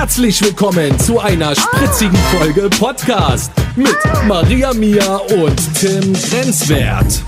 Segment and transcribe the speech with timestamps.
[0.00, 3.94] Herzlich willkommen zu einer spritzigen Folge Podcast mit
[4.26, 7.22] Maria Mia und Tim Grenzwert.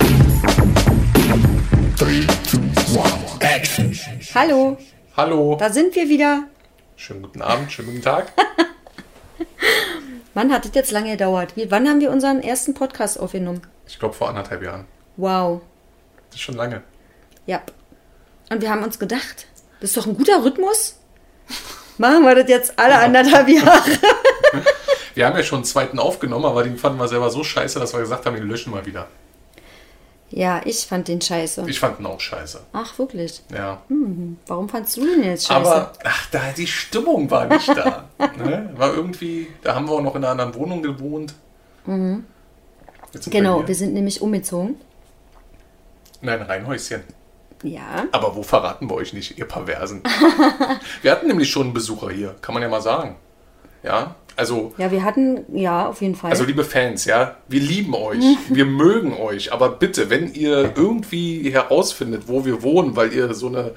[4.35, 4.79] Hallo,
[5.15, 5.57] Hallo.
[5.61, 6.45] da sind wir wieder.
[6.97, 8.33] Schönen guten Abend, schönen guten Tag.
[10.33, 11.55] Wann hat das jetzt lange gedauert?
[11.57, 13.61] Wie, wann haben wir unseren ersten Podcast aufgenommen?
[13.87, 14.87] Ich glaube vor anderthalb Jahren.
[15.19, 15.61] Wow.
[16.31, 16.83] Das ist schon lange.
[17.45, 17.61] Ja.
[18.49, 19.47] Und wir haben uns gedacht,
[19.81, 20.97] das ist doch ein guter Rhythmus.
[22.03, 23.81] Machen wir das jetzt alle anderthalb Jahre.
[25.15, 27.93] Wir haben ja schon einen zweiten aufgenommen, aber den fanden wir selber so scheiße, dass
[27.93, 29.09] wir gesagt haben, den löschen wir wieder.
[30.31, 31.65] Ja, ich fand den scheiße.
[31.69, 32.61] Ich fand ihn auch scheiße.
[32.73, 33.43] Ach, wirklich?
[33.55, 33.83] Ja.
[34.47, 35.71] Warum fandst du den jetzt scheiße?
[35.71, 38.09] Aber, ach, da, die Stimmung war nicht da.
[38.39, 38.71] ne?
[38.75, 41.35] War irgendwie, da haben wir auch noch in einer anderen Wohnung gewohnt.
[41.85, 42.25] Sind
[43.31, 44.77] genau, wir wir sind nämlich umgezogen.
[46.23, 47.05] in ein Reihenhäuschen.
[47.63, 48.07] Ja.
[48.13, 50.03] Aber wo verraten wir euch nicht, ihr Perversen?
[51.03, 53.17] wir hatten nämlich schon einen Besucher hier, kann man ja mal sagen.
[53.83, 56.31] Ja, also Ja, wir hatten, ja, auf jeden Fall.
[56.31, 61.51] Also liebe Fans, ja, wir lieben euch, wir mögen euch, aber bitte, wenn ihr irgendwie
[61.51, 63.73] herausfindet, wo wir wohnen, weil ihr so eine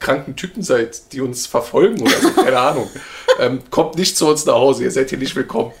[0.00, 2.88] kranken Typen seid, die uns verfolgen oder so, keine Ahnung,
[3.38, 5.72] ähm, kommt nicht zu uns nach Hause, ihr seid hier nicht willkommen.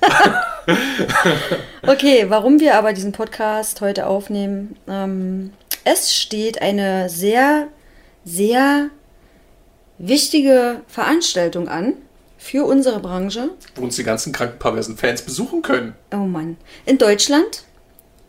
[1.82, 4.76] Okay, warum wir aber diesen Podcast heute aufnehmen.
[4.86, 5.52] Ähm,
[5.84, 7.68] es steht eine sehr,
[8.24, 8.90] sehr
[9.98, 11.94] wichtige Veranstaltung an
[12.38, 13.50] für unsere Branche.
[13.74, 15.94] Wo uns die ganzen kranken, perversen Fans besuchen können.
[16.12, 16.58] Oh Mann.
[16.84, 17.64] In Deutschland.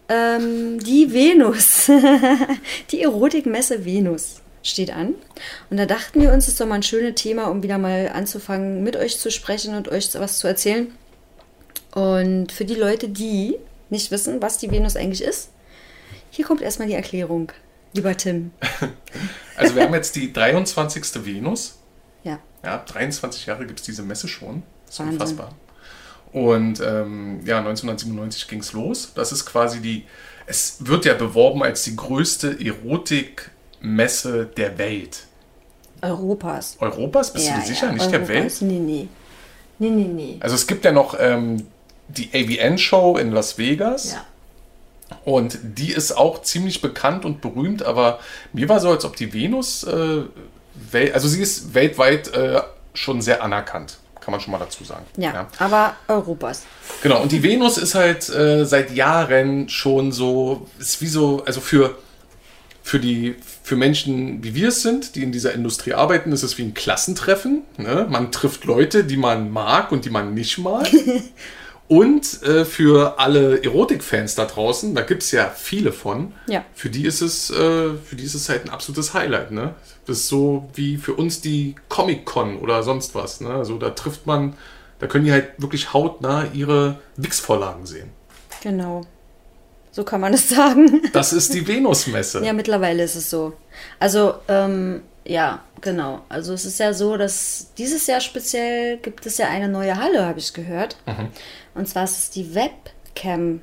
[0.09, 1.89] Ähm, die Venus.
[2.91, 5.15] die Erotikmesse Venus steht an.
[5.69, 8.09] Und da dachten wir uns, es ist doch mal ein schönes Thema, um wieder mal
[8.13, 10.91] anzufangen, mit euch zu sprechen und euch was zu erzählen.
[11.93, 13.55] Und für die Leute, die
[13.89, 15.49] nicht wissen, was die Venus eigentlich ist,
[16.29, 17.51] hier kommt erstmal die Erklärung.
[17.93, 18.51] Lieber Tim.
[19.57, 21.23] Also wir haben jetzt die 23.
[21.23, 21.77] Venus.
[22.23, 22.39] Ja.
[22.63, 24.63] Ja, 23 Jahre gibt es diese Messe schon.
[24.85, 25.13] Das ist Wahnsinn.
[25.13, 25.55] unfassbar.
[26.31, 29.11] Und ähm, ja, 1997 ging es los.
[29.13, 30.05] Das ist quasi die,
[30.47, 32.53] es wird ja beworben als die größte
[33.81, 35.23] Erotikmesse der Welt.
[36.01, 36.77] Europas.
[36.79, 37.33] Europas?
[37.33, 37.91] Bist du dir sicher?
[37.91, 38.37] Nicht der Welt?
[38.37, 38.61] Europas.
[38.61, 39.07] Nee, nee.
[39.79, 40.37] Nee, nee, nee.
[40.39, 41.65] Also es gibt ja noch ähm,
[42.07, 44.13] die AVN-Show in Las Vegas.
[44.13, 44.25] Ja.
[45.25, 48.19] Und die ist auch ziemlich bekannt und berühmt, aber
[48.53, 50.23] mir war so, als ob die Venus, äh,
[50.91, 52.61] wel also sie ist weltweit äh,
[52.93, 55.05] schon sehr anerkannt, kann man schon mal dazu sagen.
[55.17, 56.63] Ja, aber Europas.
[57.03, 61.59] Genau, und die Venus ist halt äh, seit Jahren schon so, ist wie so, also
[61.59, 61.97] für,
[62.81, 66.57] für die, für Menschen, wie wir es sind, die in dieser Industrie arbeiten, ist es
[66.57, 67.61] wie ein Klassentreffen.
[67.77, 68.07] Ne?
[68.09, 70.87] Man trifft Leute, die man mag und die man nicht mag.
[71.87, 76.63] und äh, für alle Erotikfans da draußen, da gibt es ja viele von, Ja.
[76.73, 77.53] für die ist es, äh,
[78.03, 79.75] für die ist es halt ein absolutes Highlight, ne?
[80.07, 83.49] Das ist so wie für uns die Comic-Con oder sonst was, ne?
[83.49, 84.53] Also da trifft man,
[84.99, 88.09] da können die halt wirklich hautnah ihre Wix-Vorlagen sehen.
[88.63, 89.01] Genau.
[89.91, 91.01] So kann man es sagen.
[91.13, 92.43] Das ist die Venus-Messe.
[92.43, 93.53] Ja, mittlerweile ist es so.
[93.99, 96.21] Also, ähm, ja, genau.
[96.29, 100.25] Also es ist ja so, dass dieses Jahr speziell gibt es ja eine neue Halle,
[100.25, 100.97] habe ich gehört.
[101.75, 103.61] Und zwar ist es die Webcam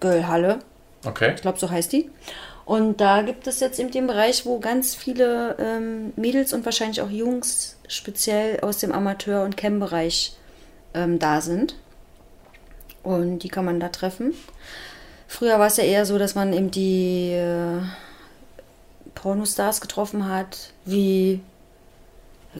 [0.00, 0.58] Girl Halle.
[1.04, 1.32] Okay.
[1.34, 2.10] Ich glaube, so heißt die.
[2.64, 7.00] Und da gibt es jetzt eben den Bereich, wo ganz viele ähm, Mädels und wahrscheinlich
[7.00, 10.36] auch Jungs speziell aus dem Amateur- und Cam-Bereich
[10.94, 11.76] ähm, da sind.
[13.02, 14.34] Und die kann man da treffen.
[15.32, 17.80] Früher war es ja eher so, dass man eben die äh,
[19.14, 21.40] Pornostars getroffen hat, wie,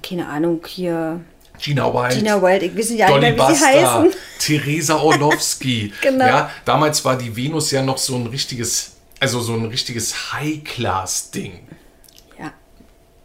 [0.03, 1.21] keine Ahnung, hier
[1.59, 2.15] Gina Wild.
[2.15, 4.11] Gina Wild, ich weiß nicht Dolly mehr, wie sie Buster, heißen.
[4.39, 5.93] Theresa Orlowski.
[6.01, 6.25] Genau.
[6.25, 11.69] Ja, damals war die Venus ja noch so ein richtiges, also so ein richtiges High-Class-Ding.
[12.39, 12.53] Ja,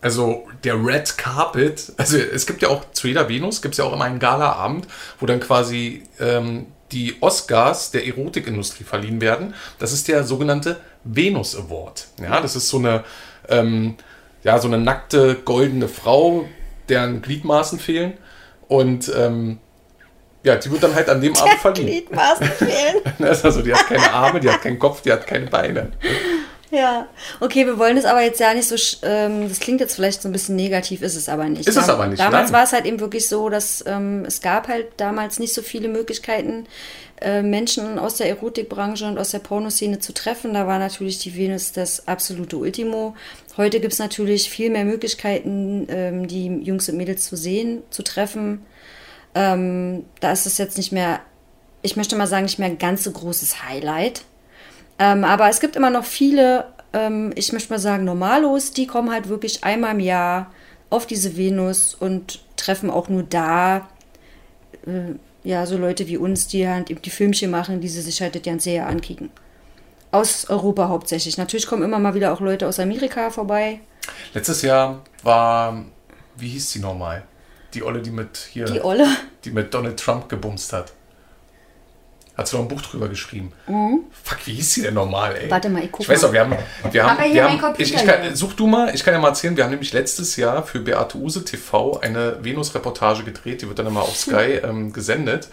[0.02, 3.86] Also der Red Carpet, also es gibt ja auch zu jeder Venus, gibt es ja
[3.86, 4.88] auch immer einen Galaabend,
[5.22, 9.54] wo dann quasi ähm, die Oscars der Erotikindustrie verliehen werden.
[9.80, 12.08] Das ist der sogenannte Venus Award.
[12.22, 13.04] Ja, das ist so eine,
[13.50, 13.96] ähm,
[14.44, 16.46] ja, so eine nackte goldene Frau,
[16.90, 18.14] deren Gliedmaßen fehlen.
[18.68, 19.60] Und ähm,
[20.44, 21.88] ja, die wird dann halt an dem Abend verliehen.
[21.88, 23.02] Gliedmaßen fehlen.
[23.44, 25.92] Also die hat keine Arme, die hat keinen Kopf, die hat keine Beine.
[26.70, 27.08] Ja,
[27.40, 30.28] okay, wir wollen es aber jetzt ja nicht so, ähm, das klingt jetzt vielleicht so
[30.28, 31.68] ein bisschen negativ, ist es aber nicht.
[31.68, 34.68] Ist es aber nicht, Damals war es halt eben wirklich so, dass ähm, es gab
[34.68, 36.66] halt damals nicht so viele Möglichkeiten,
[37.22, 40.54] äh, Menschen aus der Erotikbranche und aus der Pornoszene zu treffen.
[40.54, 43.16] Da war natürlich die Venus das absolute Ultimo.
[43.56, 48.04] Heute gibt es natürlich viel mehr Möglichkeiten, ähm, die Jungs und Mädels zu sehen, zu
[48.04, 48.66] treffen.
[49.34, 51.22] Ähm, da ist es jetzt nicht mehr,
[51.82, 54.24] ich möchte mal sagen, nicht mehr ein ganz so großes Highlight.
[55.00, 59.12] Ähm, aber es gibt immer noch viele, ähm, ich möchte mal sagen, Normalos, die kommen
[59.12, 60.52] halt wirklich einmal im Jahr
[60.90, 63.88] auf diese Venus und treffen auch nur da
[64.86, 68.22] äh, ja, so Leute wie uns, die halt eben die Filmchen machen, die sie sich
[68.22, 69.30] halt das ganze Jahr ankicken.
[70.12, 71.38] Aus Europa hauptsächlich.
[71.38, 73.80] Natürlich kommen immer mal wieder auch Leute aus Amerika vorbei.
[74.34, 75.86] Letztes Jahr war,
[76.38, 77.24] wie hieß sie nochmal?
[77.74, 79.06] Die Olle, die mit hier, Die Olle.
[79.44, 80.94] die mit Donald Trump gebumst hat.
[82.38, 83.52] Hat sie noch ein Buch drüber geschrieben.
[83.66, 85.48] Fuck, wie hieß sie denn nochmal, ey?
[85.48, 85.52] Mhm.
[85.52, 86.28] Warte mal, ich guck Ich weiß mal.
[86.28, 86.52] auch, wir haben,
[86.92, 89.58] wir haben, wir haben ich, ich kann, such du mal, ich kann ja mal erzählen,
[89.58, 93.88] wir haben nämlich letztes Jahr für Beate Use TV eine Venus-Reportage gedreht, die wird dann
[93.88, 95.48] immer auf Sky ähm, gesendet.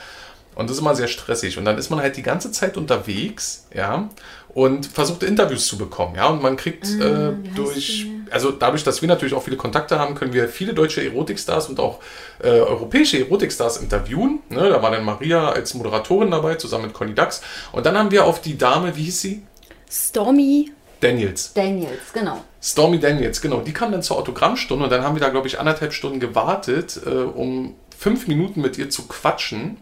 [0.54, 1.58] Und das ist immer sehr stressig.
[1.58, 4.08] Und dann ist man halt die ganze Zeit unterwegs, ja,
[4.48, 6.28] und versucht Interviews zu bekommen, ja.
[6.28, 10.32] Und man kriegt äh, durch, also dadurch, dass wir natürlich auch viele Kontakte haben, können
[10.32, 12.00] wir viele deutsche Erotikstars und auch
[12.42, 14.40] äh, europäische Erotikstars interviewen.
[14.50, 14.68] Ne?
[14.68, 17.42] Da war dann Maria als Moderatorin dabei, zusammen mit Conny Dax.
[17.72, 19.42] Und dann haben wir auf die Dame, wie hieß sie?
[19.90, 20.70] Stormy
[21.00, 21.52] Daniels.
[21.52, 22.42] Daniels, genau.
[22.62, 23.60] Stormy Daniels, genau.
[23.60, 26.98] Die kam dann zur Autogrammstunde und dann haben wir da, glaube ich, anderthalb Stunden gewartet,
[27.04, 29.76] äh, um fünf Minuten mit ihr zu quatschen.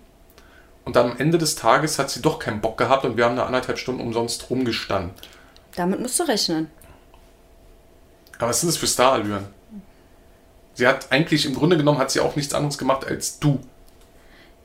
[0.85, 3.47] Und am Ende des Tages hat sie doch keinen Bock gehabt und wir haben da
[3.47, 5.13] anderthalb Stunden umsonst rumgestanden.
[5.77, 6.71] Damit musst du rechnen.
[8.39, 9.47] Aber was sind das für Starallüren?
[10.75, 13.61] Sie hat eigentlich, im Grunde genommen, hat sie auch nichts anderes gemacht als du.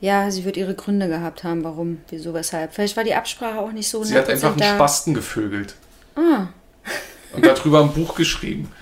[0.00, 2.72] Ja, sie wird ihre Gründe gehabt haben, warum, wieso, weshalb.
[2.72, 5.74] Vielleicht war die Absprache auch nicht so Sie hat einfach einen Spasten gevögelt.
[6.14, 8.72] Und darüber ein Buch geschrieben.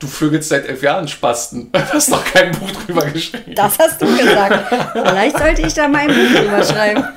[0.00, 1.70] Du vögelst seit elf Jahren Spasten.
[1.72, 3.54] Du hast doch kein Buch drüber geschrieben.
[3.54, 4.74] Das hast du gesagt.
[4.92, 7.04] Vielleicht sollte ich da mal ein Buch drüber schreiben.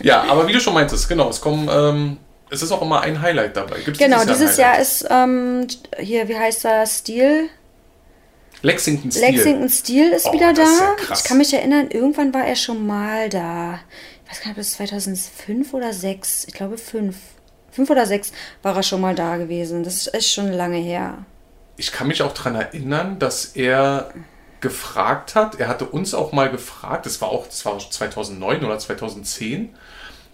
[0.00, 2.18] Ja, aber wie du schon meintest, genau, es kommen, ähm,
[2.50, 3.78] es ist auch immer ein Highlight dabei.
[3.80, 4.82] Gibt's Genau, dieses Jahr Highlight?
[4.82, 5.66] ist ähm,
[5.98, 7.48] hier, wie heißt das, Stil?
[8.62, 9.30] Lexington Steel.
[9.30, 10.84] Lexington Steel ist Oh, wieder das ist da.
[11.08, 13.78] ja ich kann mich erinnern, irgendwann war er schon mal da.
[14.24, 16.46] Ich weiß gar nicht, ob es 2005 oder 6.
[16.48, 17.14] Ich glaube 5.
[17.74, 18.32] 5 oder 6
[18.62, 19.84] war er schon mal da gewesen.
[19.84, 21.24] Das ist echt schon lange her.
[21.76, 24.12] Ich kann mich auch daran erinnern, dass er
[24.60, 28.78] gefragt hat, er hatte uns auch mal gefragt, das war auch, das war 2009 oder
[28.78, 29.74] 2010,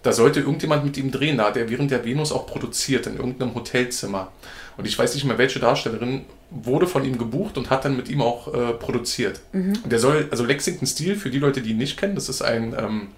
[0.03, 3.17] da sollte irgendjemand mit ihm drehen, da hat er während der Venus auch produziert in
[3.17, 4.31] irgendeinem Hotelzimmer.
[4.77, 8.07] Und ich weiß nicht mehr, welche Darstellerin wurde von ihm gebucht und hat dann mit
[8.07, 9.41] ihm auch äh, produziert.
[9.83, 12.41] Und der soll, also Lexington Steel, für die Leute, die ihn nicht kennen, das ist
[12.41, 13.09] ein, ähm,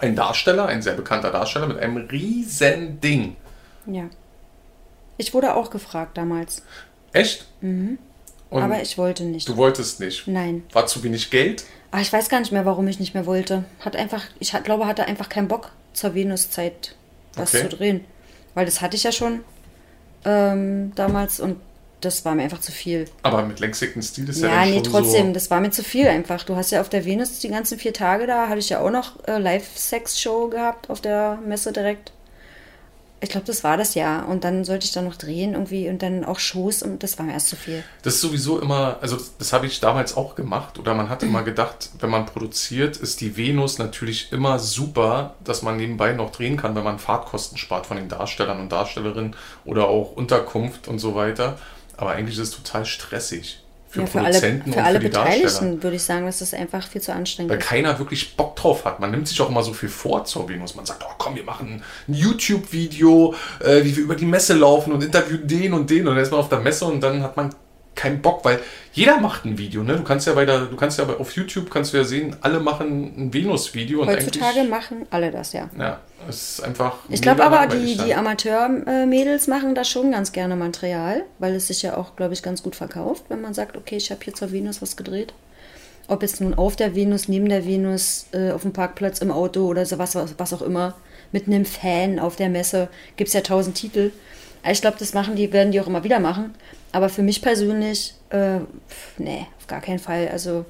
[0.00, 3.36] ein Darsteller, ein sehr bekannter Darsteller mit einem riesen Ding.
[3.86, 4.04] Ja.
[5.16, 6.62] Ich wurde auch gefragt damals.
[7.12, 7.46] Echt?
[7.60, 7.98] Und
[8.50, 9.48] aber ich wollte nicht.
[9.48, 10.26] du wolltest nicht.
[10.26, 10.64] Nein.
[10.72, 11.64] War zu wenig Geld?
[11.90, 13.64] Ah, ich weiß gar nicht mehr, warum ich nicht mehr wollte.
[13.80, 16.96] Hat einfach, ich hat, glaube, hatte einfach keinen Bock zur Venuszeit
[17.36, 17.68] was Okay.
[17.68, 18.04] zu drehen.
[18.54, 19.40] Weil das hatte ich ja schon
[20.24, 21.56] ähm, damals und
[22.00, 23.06] das war mir einfach zu viel.
[23.22, 25.32] Aber mit Lexington Steel ist ja, Ja, dann nee, schon trotzdem, so...
[25.32, 26.42] das war mir zu viel einfach.
[26.44, 28.90] Du hast ja auf der Venus die ganzen vier Tage da, hatte ich ja auch
[28.90, 32.12] noch äh, Live-Sex-Show gehabt auf der Messe direkt.
[33.24, 34.22] Ich glaube, das war das ja.
[34.22, 37.24] Und dann sollte ich da noch drehen irgendwie und dann auch Shows und das war
[37.24, 37.82] mir erst zu viel.
[38.02, 40.78] Das ist sowieso immer, also das habe ich damals auch gemacht.
[40.78, 45.62] Oder man hat immer gedacht, wenn man produziert, ist die Venus natürlich immer super, dass
[45.62, 49.34] man nebenbei noch drehen kann, wenn man Fahrtkosten spart von den Darstellern und Darstellerinnen
[49.64, 51.58] oder auch Unterkunft und so weiter.
[51.96, 53.63] Aber eigentlich ist es total stressig
[53.94, 55.44] für, ja, für alle, Produzenten für und alle für die Darsteller.
[55.44, 57.66] Beteiligten würde ich sagen, dass das einfach viel zu anstrengend Weil ist.
[57.66, 58.98] keiner wirklich Bock drauf hat.
[58.98, 60.74] Man nimmt sich auch immer so viel vor zur Venus.
[60.74, 64.92] Man sagt, oh komm, wir machen ein YouTube-Video, äh, wie wir über die Messe laufen
[64.92, 66.08] und interviewen den und den.
[66.08, 67.54] Und dann ist man auf der Messe und dann hat man
[67.94, 68.60] keinen Bock, weil
[68.92, 69.82] jeder macht ein Video.
[69.82, 69.96] Ne?
[69.96, 72.36] Du kannst ja bei der, du kannst ja bei- auf YouTube kannst du ja sehen,
[72.40, 74.02] alle machen ein Venus-Video.
[74.02, 75.68] und Heutzutage machen alle das, ja.
[75.78, 76.98] Ja, es ist einfach.
[77.08, 78.06] Ich glaube aber, die, dann.
[78.06, 82.42] die Amateur-Mädels machen da schon ganz gerne Material, weil es sich ja auch, glaube ich,
[82.42, 85.34] ganz gut verkauft, wenn man sagt, okay, ich habe hier zur Venus was gedreht.
[86.06, 89.66] Ob jetzt nun auf der Venus, neben der Venus, äh, auf dem Parkplatz, im Auto
[89.66, 90.94] oder so was, was auch immer,
[91.32, 94.10] mit einem Fan auf der Messe, gibt es ja tausend Titel.
[94.70, 96.54] Ich glaube, das machen die, werden die auch immer wieder machen.
[96.94, 98.60] Aber für mich persönlich, äh,
[99.18, 100.28] nee, auf gar keinen Fall.
[100.28, 100.64] Also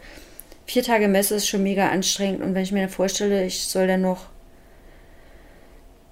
[0.65, 3.87] vier Tage Messe ist schon mega anstrengend und wenn ich mir dann vorstelle, ich soll
[3.87, 4.25] dann noch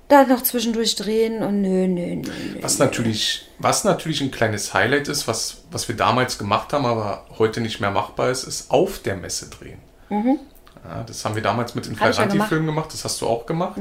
[0.09, 2.59] da noch zwischendurch drehen und nö, nö, nö, nö.
[2.61, 7.25] Was natürlich, was natürlich ein kleines Highlight ist, was, was wir damals gemacht haben, aber
[7.39, 9.79] heute nicht mehr machbar ist, ist auf der Messe drehen.
[10.11, 11.97] Ja, das haben wir damals mit Mhm.
[11.99, 13.81] Ja Inflaranti-Filmen gemacht, das hast du auch gemacht.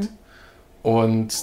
[0.81, 1.33] Und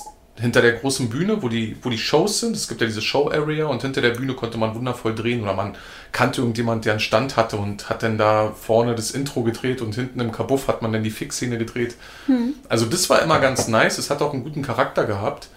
[0.41, 2.55] hinter der großen Bühne, wo die, wo die Shows sind.
[2.55, 5.77] Es gibt ja diese Show-Area und hinter der Bühne konnte man wundervoll drehen oder man
[6.13, 9.95] kannte irgendjemand, der einen Stand hatte und hat dann da vorne das Intro gedreht und
[9.95, 11.97] hinten im Kabuff hat man dann die Fix-Szene gedreht.
[12.27, 12.55] Hm.
[12.69, 13.99] Also das war immer ganz nice.
[13.99, 15.49] Es hat auch einen guten Charakter gehabt.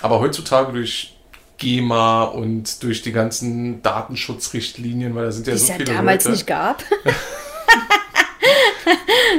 [0.00, 1.16] Aber heutzutage durch
[1.58, 5.92] GEMA und durch die ganzen Datenschutzrichtlinien, weil da sind ja Die so es ja viele
[5.94, 6.32] damals Leute.
[6.36, 6.82] nicht gab.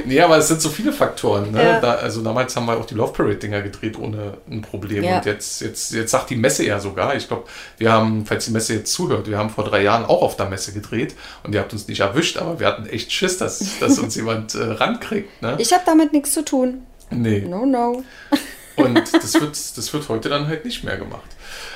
[0.05, 1.51] Nee, aber es sind so viele Faktoren.
[1.51, 1.63] Ne?
[1.63, 1.79] Ja.
[1.79, 5.03] Da, also damals haben wir auch die Love Parade-Dinger gedreht ohne ein Problem.
[5.03, 5.17] Ja.
[5.17, 7.45] Und jetzt, jetzt, jetzt sagt die Messe ja sogar, ich glaube,
[7.77, 10.49] wir haben, falls die Messe jetzt zuhört, wir haben vor drei Jahren auch auf der
[10.49, 13.99] Messe gedreht und ihr habt uns nicht erwischt, aber wir hatten echt Schiss, dass, dass
[13.99, 15.41] uns jemand äh, rankriegt.
[15.41, 15.55] Ne?
[15.59, 16.83] Ich habe damit nichts zu tun.
[17.09, 17.41] nee.
[17.41, 18.03] No, no.
[18.75, 21.29] Und das wird, das wird heute dann halt nicht mehr gemacht.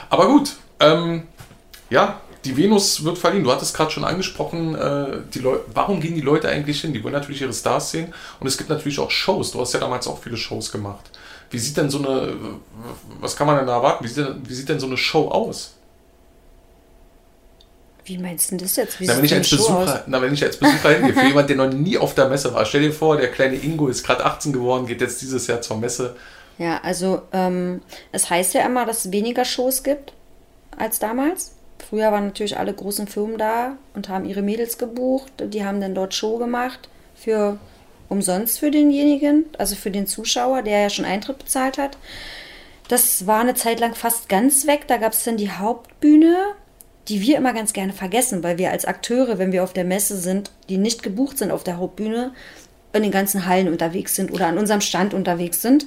[0.10, 1.28] Aber gut, ähm,
[1.92, 3.44] ja, die Venus wird verliehen.
[3.44, 6.94] Du hattest gerade schon angesprochen, äh, die Leu warum gehen die Leute eigentlich hin?
[6.94, 8.14] Die wollen natürlich ihre Stars sehen.
[8.40, 9.52] Und es gibt natürlich auch Shows.
[9.52, 11.10] Du hast ja damals auch viele Shows gemacht.
[11.50, 12.34] Wie sieht denn so eine,
[13.20, 14.04] was kann man denn da erwarten?
[14.04, 15.74] Wie sieht denn, wie sieht denn so eine Show aus?
[18.08, 19.00] Wie meinst du denn das jetzt?
[19.00, 19.50] Wie Na, wenn ich als?
[19.50, 22.54] Besucher, na, wenn ich als Besucher hingehe, für jemanden, der noch nie auf der Messe
[22.54, 25.62] war, stell dir vor, der kleine Ingo ist gerade 18 geworden, geht jetzt dieses Jahr
[25.62, 26.16] zur Messe.
[26.58, 27.82] Ja, also ähm,
[28.14, 30.14] es heißt ja immer, dass es weniger Shows gibt
[30.78, 31.57] als damals.
[31.80, 35.32] Früher waren natürlich alle großen Firmen da und haben ihre Mädels gebucht.
[35.40, 37.58] Die haben dann dort Show gemacht für
[38.10, 41.98] umsonst für denjenigen, also für den Zuschauer, der ja schon Eintritt bezahlt hat.
[42.88, 44.86] Das war eine Zeit lang fast ganz weg.
[44.88, 46.38] Da gab es dann die Hauptbühne,
[47.10, 50.18] die wir immer ganz gerne vergessen, weil wir als Akteure, wenn wir auf der Messe
[50.18, 52.34] sind, die nicht gebucht sind auf der Hauptbühne,
[52.94, 55.86] in den ganzen Hallen unterwegs sind oder an unserem Stand unterwegs sind.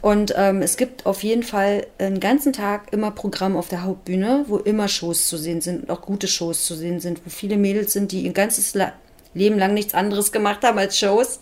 [0.00, 4.44] Und ähm, es gibt auf jeden Fall einen ganzen Tag immer Programm auf der Hauptbühne,
[4.48, 7.56] wo immer Shows zu sehen sind und auch gute Shows zu sehen sind, wo viele
[7.56, 8.92] Mädels sind, die ihr ganzes La
[9.34, 11.40] Leben lang nichts anderes gemacht haben als Shows.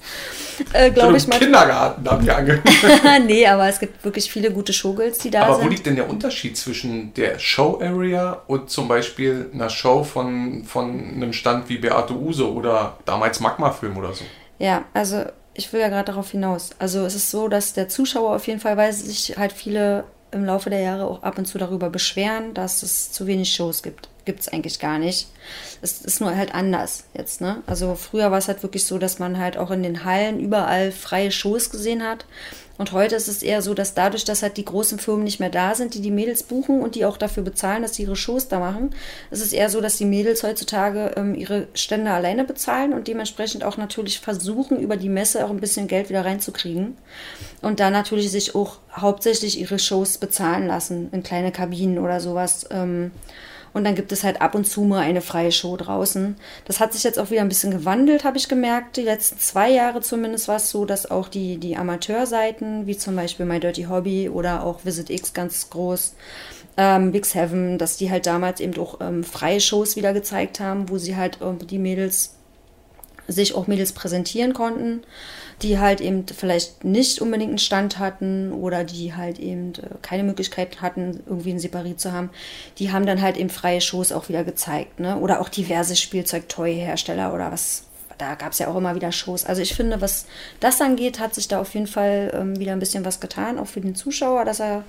[0.73, 1.41] Äh, Glaube ich mal.
[1.41, 3.27] Kindergarten haben wir angefangen.
[3.27, 5.71] nee, aber es gibt wirklich viele gute Showgirls, die da Aber wo sind.
[5.71, 11.33] liegt denn der Unterschied zwischen der Show-Area und zum Beispiel einer Show von, von einem
[11.33, 14.25] Stand wie Beate Use oder damals Magma-Film oder so?
[14.61, 15.25] Ja, also
[15.55, 16.71] ich will ja gerade darauf hinaus.
[16.79, 20.45] Also es ist so, dass der Zuschauer auf jeden Fall, weil sich halt viele im
[20.45, 24.09] Laufe der Jahre auch ab und zu darüber beschweren, dass es zu wenig Shows gibt.
[24.27, 25.29] Gibt es eigentlich gar nicht.
[25.83, 27.63] Es ist nur halt anders jetzt, ne?
[27.67, 30.93] Also früher war es halt wirklich so, dass man halt auch in den Hallen überall
[30.93, 32.27] freie Shows gesehen hat.
[32.81, 35.51] Und heute ist es eher so, dass dadurch, dass halt die großen Firmen nicht mehr
[35.51, 38.49] da sind, die die Mädels buchen und die auch dafür bezahlen, dass sie ihre Shows
[38.49, 38.95] da machen,
[39.31, 43.65] ist es eher so, dass die Mädels heutzutage ähm, ihre Stände alleine bezahlen und dementsprechend
[43.65, 46.97] auch natürlich versuchen, über die Messe auch ein bisschen Geld wieder reinzukriegen.
[47.61, 52.67] Und da natürlich sich auch hauptsächlich ihre Shows bezahlen lassen in kleine Kabinen oder sowas.
[52.71, 53.11] Ähm,
[53.73, 56.37] und dann gibt es halt ab und zu mal eine freie Show draußen.
[56.65, 58.97] Das hat sich jetzt auch wieder ein bisschen gewandelt, habe ich gemerkt.
[58.97, 63.15] Die letzten zwei Jahre zumindest war es so, dass auch die, die Amateurseiten, wie zum
[63.15, 66.15] Beispiel My Dirty Hobby oder auch Visit X ganz groß,
[66.77, 70.89] ähm, Big Seven, dass die halt damals eben auch ähm, freie Shows wieder gezeigt haben,
[70.89, 72.35] wo sie halt ähm, die Mädels
[73.29, 75.03] sich auch Mädels präsentieren konnten,
[75.63, 80.23] die halt eben vielleicht nicht unbedingt einen Stand hatten oder die halt eben äh, keine
[80.23, 82.31] Möglichkeit hatten, irgendwie ein Separat zu haben.
[82.79, 85.19] Die haben dann halt eben freie Shows auch wieder gezeigt, ne?
[85.19, 87.85] Oder auch diverse Spielzeug-Toy-Hersteller oder was.
[88.19, 89.47] Da gab es ja auch immer wieder Shows.
[89.47, 90.27] Also ich finde, was
[90.61, 93.67] das angeht, hat sich da auf jeden Fall ähm, wieder ein bisschen was getan, auch
[93.67, 94.85] für den Zuschauer, dass er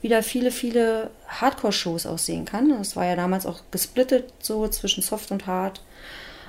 [0.00, 2.70] wieder viele, viele Hardcore-Shows auch sehen kann.
[2.70, 5.80] Das war ja damals auch gesplittet so zwischen Soft und Hard.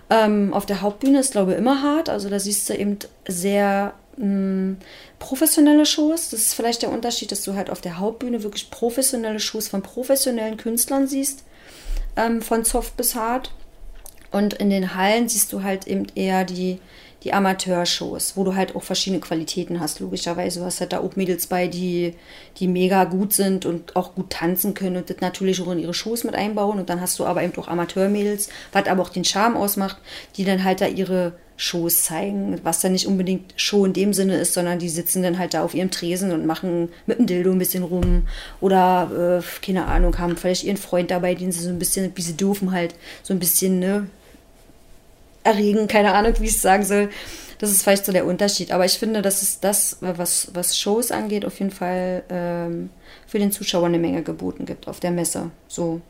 [0.10, 2.10] Ähm, auf der Hauptbühne ist, glaube ich, immer hart.
[2.10, 4.76] Also da siehst du eben sehr mh,
[5.20, 6.30] professionelle Shows.
[6.30, 9.82] Das ist vielleicht der Unterschied, dass du halt auf der Hauptbühne wirklich professionelle Shows von
[9.82, 11.44] professionellen Künstlern siehst.
[12.16, 13.52] Ähm, von Soft bis Hard.
[14.32, 16.80] Und in den Hallen siehst du halt eben eher die,
[17.24, 20.00] die Amateurshows, wo du halt auch verschiedene Qualitäten hast.
[20.00, 22.16] Logischerweise, du hast halt da auch Mädels bei, die,
[22.58, 25.94] die mega gut sind und auch gut tanzen können und das natürlich auch in ihre
[25.94, 26.80] Shows mit einbauen.
[26.80, 29.98] Und dann hast du aber eben auch Amateurmädels, was aber auch den Charme ausmacht,
[30.36, 34.36] die dann halt da ihre Shows zeigen, was dann nicht unbedingt Show in dem Sinne
[34.36, 37.52] ist, sondern die sitzen dann halt da auf ihrem Tresen und machen mit dem Dildo
[37.52, 38.24] ein bisschen rum
[38.60, 42.22] oder, äh, keine Ahnung, haben vielleicht ihren Freund dabei, den sie so ein bisschen, wie
[42.22, 44.08] sie dürfen halt, so ein bisschen, ne,
[45.44, 47.10] erregen, keine Ahnung, wie ich es sagen soll.
[47.60, 48.72] Das ist vielleicht so der Unterschied.
[48.72, 52.90] Aber ich finde, das ist das, was, was Shows angeht, auf jeden Fall ähm,
[53.28, 55.52] für den Zuschauer eine Menge geboten gibt auf der Messe.
[55.68, 56.02] So.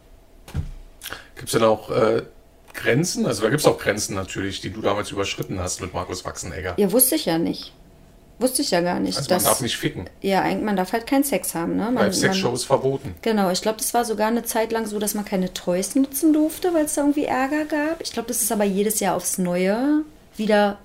[1.36, 2.24] Gibt es denn auch äh,
[2.74, 3.26] Grenzen?
[3.26, 6.74] Also da gibt es auch Grenzen natürlich, die du damals überschritten hast mit Markus Wachsenegger.
[6.78, 7.72] Ja, wusste ich ja nicht.
[8.44, 9.18] Wusste ich ja gar nicht.
[9.18, 11.84] Also man dass- darf nicht ficken, Ja, eigentlich, man darf halt keinen Sex haben, ne?
[11.86, 13.16] Man, weil man, Sexshow ist verboten.
[13.22, 16.34] Genau, ich glaube, das war sogar eine Zeit lang so, dass man keine Toys nutzen
[16.34, 18.02] durfte, weil es da irgendwie Ärger gab.
[18.02, 20.02] Ich glaube, das ist aber jedes Jahr aufs Neue
[20.38, 20.78] wieder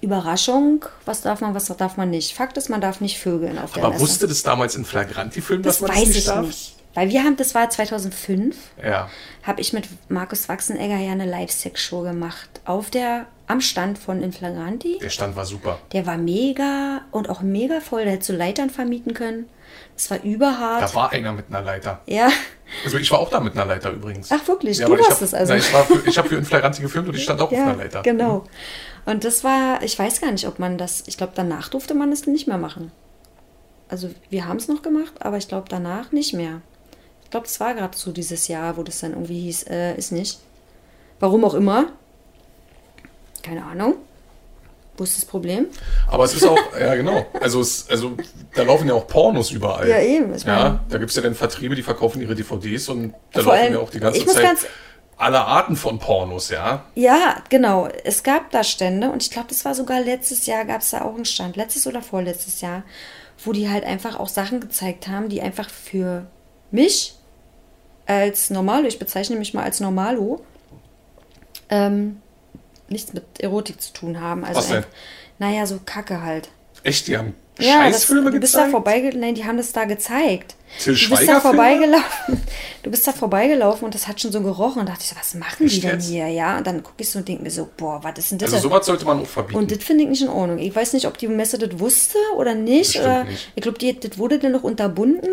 [0.00, 2.34] Überraschung, was darf man, was darf man nicht.
[2.34, 5.78] Fakt ist, man darf nicht vögeln auf der Aber wusste das damals in Flagranti-Filmen, das
[5.78, 6.46] dass man das nicht ich darf?
[6.46, 6.74] nicht.
[6.94, 9.08] Weil wir haben, das war 2005, Ja.
[9.44, 12.48] habe ich mit Markus Wachsenegger ja eine Live-Sex-Show gemacht.
[12.66, 14.98] Auf der, am Stand von Inflagranti.
[15.00, 15.78] Der Stand war super.
[15.92, 18.04] Der war mega und auch mega voll.
[18.04, 19.48] Da hättest du Leitern vermieten können.
[19.96, 20.82] Es war überhart.
[20.82, 22.00] Da war einer mit einer Leiter.
[22.06, 22.28] ja,
[22.84, 24.30] Also ich war auch da mit einer Leiter übrigens.
[24.30, 24.78] Ach, wirklich?
[24.78, 25.52] Du aber ich warst es also.
[25.54, 27.64] Nein, ich, war für, ich habe für Inflagranti gefilmt und ich stand auch auf ja,
[27.68, 28.02] einer Leiter.
[28.02, 28.44] genau.
[29.06, 32.10] Und das war, ich weiß gar nicht, ob man das, ich glaube, danach durfte man
[32.10, 32.92] das nicht mehr machen.
[33.88, 36.60] Also wir haben es noch gemacht, aber ich glaube, danach nicht mehr.
[37.32, 40.12] Ich glaube, es war gerade so dieses Jahr, wo das dann irgendwie hieß, äh, ist
[40.12, 40.38] nicht.
[41.18, 41.86] Warum auch immer.
[43.42, 43.94] Keine Ahnung.
[44.98, 45.68] Wo ist das Problem?
[46.08, 48.18] Aber es ist auch, ja genau, also, es, also
[48.54, 49.88] da laufen ja auch Pornos überall.
[49.88, 50.36] Ja, eben.
[50.44, 53.64] Ja, da gibt es ja dann Vertriebe, die verkaufen ihre DVDs und da Vor laufen
[53.64, 54.66] allem, ja auch die ganze Zeit ganz-
[55.16, 56.84] alle Arten von Pornos, ja.
[56.94, 57.88] Ja, genau.
[58.04, 61.00] Es gab da Stände und ich glaube, das war sogar letztes Jahr, gab es da
[61.00, 62.82] auch einen Stand, letztes oder vorletztes Jahr,
[63.42, 66.26] wo die halt einfach auch Sachen gezeigt haben, die einfach für
[66.70, 67.14] mich
[68.06, 70.42] als Normalo, ich bezeichne mich mal als Normalo,
[71.70, 72.20] ähm,
[72.88, 74.44] nichts mit Erotik zu tun haben.
[74.44, 74.76] Also Was denn?
[74.78, 74.84] ein-
[75.38, 76.48] Naja, so Kacke halt.
[76.84, 78.70] Echt, die haben Ja, das, Scheißfilme du bist da gezeigt?
[78.72, 80.56] vorbeigelaufen, nein, die haben das da gezeigt.
[80.82, 82.40] Till du bist da vorbeigelaufen.
[82.82, 85.34] Du bist da vorbeigelaufen und das hat schon so gerochen und dachte ich so, was
[85.34, 86.08] machen die Echt denn jetzt?
[86.08, 86.26] hier?
[86.28, 88.52] Ja, und dann gucke ich so und denke mir so, boah, was ist denn das?
[88.54, 89.58] Also sowas sollte man auch verbieten.
[89.58, 90.58] und das finde ich nicht in Ordnung.
[90.58, 92.94] Ich weiß nicht, ob die Messe das wusste oder nicht.
[92.94, 93.52] Bestimmt oder nicht.
[93.54, 95.28] Ich glaube, die- das wurde dann noch unterbunden.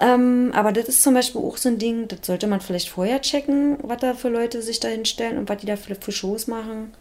[0.00, 3.20] Ähm, aber das ist zum Beispiel auch so ein Ding, das sollte man vielleicht vorher
[3.20, 6.46] checken, was da für Leute sich da hinstellen und was die da für, für Shows
[6.46, 6.92] machen.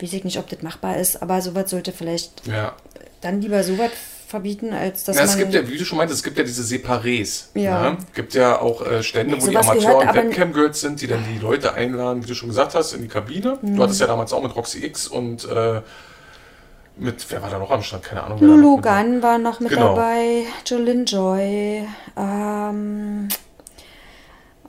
[0.00, 2.74] Weiß ich nicht, ob das machbar ist, aber sowas sollte vielleicht ja.
[3.20, 3.92] dann lieber sowas
[4.26, 5.30] verbieten, als dass Na, man.
[5.30, 7.44] es gibt ja, wie du schon meintest, es gibt ja diese Separés.
[7.54, 7.90] Ja.
[7.90, 7.98] Ne?
[8.14, 11.74] gibt ja auch äh, Stände, wo die Amateur- und Webcam-Girls sind, die dann die Leute
[11.74, 13.58] einladen, wie du schon gesagt hast, in die Kabine.
[13.62, 13.76] Mhm.
[13.76, 15.82] Du hattest ja damals auch mit Roxy X und äh,
[16.96, 18.02] mit, wer war da noch am Stand?
[18.04, 18.38] Keine Ahnung.
[18.40, 18.80] Lulu.
[18.80, 19.94] Gunn war noch mit Genau.
[19.94, 21.86] dabei, Jolyn Joy.
[22.16, 23.28] Ähm,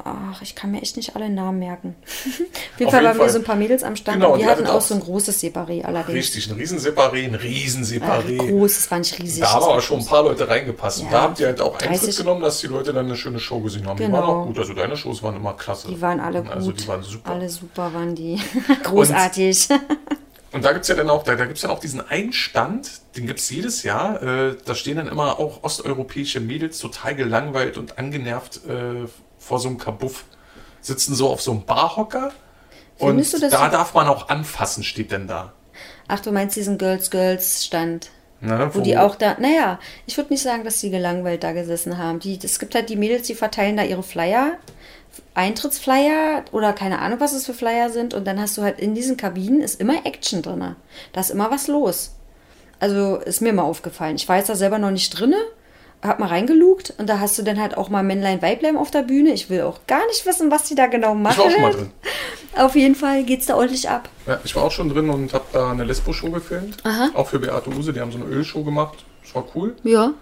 [0.04, 1.96] ach, ich kann mir echt nicht alle Namen merken.
[2.06, 4.40] Auf jeden Auf Fall jeden waren wir so ein paar Mädels am Stand Genau, und
[4.40, 6.10] die die hatten auch so ein großes Separé allerdings.
[6.18, 8.38] Richtig, ein Riesenseparé, ein Äh, Riesenseparé.
[8.50, 9.42] groß, es war nicht riesig.
[9.42, 11.02] Da haben aber schon ein paar Leute reingepasst.
[11.02, 11.12] Und Ja.
[11.12, 13.60] da habt ihr halt auch Eintritt 30 genommen, dass die Leute dann eine schöne Show
[13.60, 13.98] gesehen haben.
[13.98, 14.18] Die Genau.
[14.18, 14.58] waren auch gut.
[14.60, 15.88] Also deine Shows waren immer klasse.
[15.90, 16.52] die waren alle gut.
[16.52, 17.32] Also die waren super.
[17.32, 18.42] Alle super waren die.
[18.84, 19.70] Großartig.
[19.70, 19.80] Und
[20.62, 23.26] da gibt es ja dann auch, da, da gibt's ja auch diesen einen Stand, den
[23.26, 24.22] gibt es jedes Jahr.
[24.22, 29.08] Äh, da stehen dann immer auch osteuropäische Mädels total gelangweilt und angenervt äh,
[29.40, 30.26] vor so einem Kabuff.
[30.82, 32.32] Sitzen so auf so einem Barhocker.
[33.00, 35.54] Und Findest das da darf man auch anfassen, steht denn da.
[36.08, 38.12] Ach, du meinst diesen Girls Girls Stand.
[38.42, 41.98] Ne, Wo die auch da, naja, ich würde nicht sagen, dass die gelangweilt da gesessen
[41.98, 42.20] haben.
[42.20, 44.58] Die, es gibt halt die Mädels, die verteilen da ihre Flyer,
[45.34, 48.14] Eintrittsflyer oder keine Ahnung, was es für Flyer sind.
[48.14, 50.76] Und dann hast du halt in diesen Kabinen ist immer Action drin.
[51.12, 52.16] Da ist immer was los.
[52.80, 54.16] Also ist mir mal aufgefallen.
[54.16, 55.38] Ich war jetzt da selber noch nicht drinne,
[56.02, 59.04] hab mal reingelugt und da hast du dann halt auch mal Männlein, Weiblein auf der
[59.04, 59.32] Bühne.
[59.32, 61.34] Ich will auch gar nicht wissen, was die da genau machen.
[61.34, 61.92] Ich war auch schon mal drin.
[62.56, 64.10] Auf jeden Fall geht's da ordentlich ab.
[64.28, 66.78] Ja, ich war auch schon drin und habe da eine Lesbo-Show gefilmt.
[66.84, 67.10] Aha.
[67.14, 67.94] Auch für Beate Use.
[67.94, 69.06] Die haben so eine Ölshow gemacht.
[69.24, 69.76] Das war cool.
[69.84, 70.14] Ja.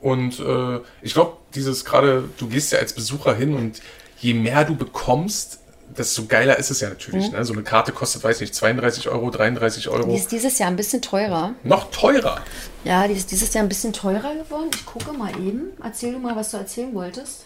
[0.00, 3.80] Und äh, ich glaube, dieses gerade, du gehst ja als Besucher hin und
[4.22, 5.58] je mehr du bekommst,
[5.96, 7.30] desto geiler ist es ja natürlich.
[7.30, 7.36] Mhm.
[7.36, 7.44] Ne?
[7.44, 10.14] So eine Karte kostet, weiß nicht, 32 Euro, 33 Die Euro.
[10.14, 11.54] ist dieses Jahr ein bisschen teurer.
[11.64, 12.40] Noch teurer.
[12.84, 14.70] Ja, die ist dieses Jahr ein bisschen teurer geworden.
[14.74, 15.72] Ich gucke mal eben.
[15.82, 17.44] Erzähl du mal, was du erzählen wolltest.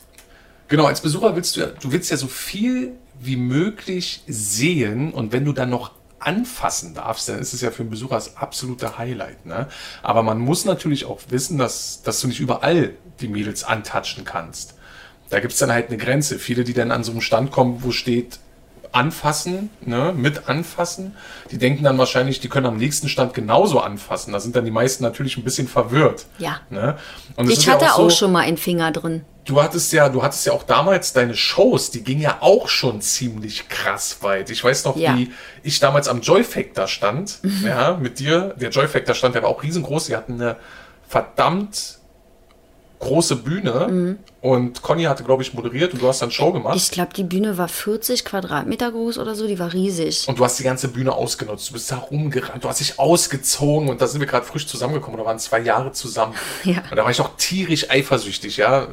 [0.69, 5.33] Genau, als Besucher willst du ja, du willst ja so viel wie möglich sehen und
[5.33, 8.99] wenn du dann noch anfassen darfst, dann ist es ja für einen Besucher das absolute
[8.99, 9.47] Highlight.
[9.47, 9.69] Ne?
[10.03, 14.75] Aber man muss natürlich auch wissen, dass, dass du nicht überall die Mädels antatschen kannst.
[15.31, 16.39] Da gibt's dann halt eine Grenze.
[16.39, 18.39] Viele, die dann an so einem Stand kommen, wo steht
[18.93, 21.15] anfassen, ne, mit anfassen,
[21.51, 24.33] die denken dann wahrscheinlich, die können am nächsten Stand genauso anfassen.
[24.33, 26.25] Da sind dann die meisten natürlich ein bisschen verwirrt.
[26.39, 26.61] Ja.
[26.71, 26.97] Ne?
[27.37, 29.23] Und es Ich ist ja hatte auch, so, schon mal einen Finger drin.
[29.45, 33.01] Du hattest ja, du hattest ja auch damals deine Shows, die gingen ja auch schon
[33.03, 34.51] ziemlich krass weit.
[34.51, 35.13] Ich weiß noch, Ja.
[35.13, 35.19] Mhm.
[35.19, 35.31] wie
[35.63, 38.55] ich damals am Joy Factor stand, ja, mit dir.
[38.59, 40.07] Der Joy Factor stand, der war auch riesengroß.
[40.07, 40.57] Die hatten eine
[41.07, 41.99] verdammt
[42.99, 44.19] große Bühne Mhm.
[44.41, 46.77] und Conny hatte, glaube ich, moderiert und du hast dann Show gemacht.
[46.77, 49.47] Ich glaube, die Bühne war 40 Quadratmeter groß oder so.
[49.47, 50.27] Die war riesig.
[50.29, 51.69] und du hast die ganze Bühne ausgenutzt.
[51.69, 55.19] Du bist da rumgerannt, du hast dich ausgezogen und da sind wir gerade frisch zusammengekommen.
[55.21, 56.35] Da waren zwei Jahre zusammen.
[56.65, 56.83] Ja.
[56.91, 58.89] Und da war ich auch tierisch eifersüchtig, ja.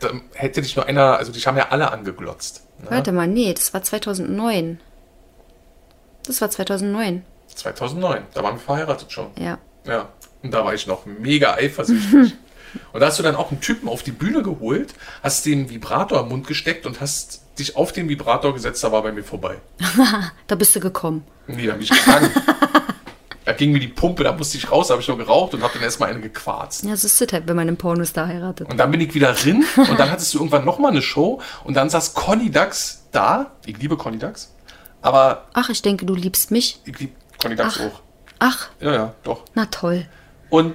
[0.00, 2.62] Da hätte dich nur einer, also dich haben ja alle angeglotzt.
[2.82, 2.88] Ne?
[2.90, 4.80] Warte mal, nee, das war 2009.
[6.26, 7.22] Das war 2009.
[7.54, 9.28] 2009, da waren wir verheiratet schon.
[9.38, 9.58] Ja.
[9.86, 10.08] Ja.
[10.42, 12.34] Und da war ich noch mega eifersüchtig.
[12.92, 16.20] und da hast du dann auch einen Typen auf die Bühne geholt, hast den Vibrator
[16.20, 19.56] im Mund gesteckt und hast dich auf den Vibrator gesetzt, da war bei mir vorbei.
[20.46, 21.24] Da bist du gekommen.
[21.46, 22.30] Nee, da bin ich gegangen.
[23.44, 25.62] Da ging mir die Pumpe, da musste ich raus, da habe ich noch geraucht und
[25.62, 26.82] habe dann erstmal eine gequarzt.
[26.82, 28.68] Ja, das ist das halt, wenn man im Pornostar heiratet.
[28.68, 31.74] Und dann bin ich wieder drin und dann hattest du irgendwann nochmal eine Show und
[31.74, 33.52] dann saß Conny Dax da.
[33.64, 34.52] Ich liebe Conny Dax.
[35.00, 36.80] Aber Ach, ich denke, du liebst mich.
[36.86, 37.86] ich liebe Conny Dax Ach.
[37.86, 38.00] auch.
[38.40, 39.44] Ach, Ja, ja, doch.
[39.54, 40.06] na toll.
[40.50, 40.74] Und,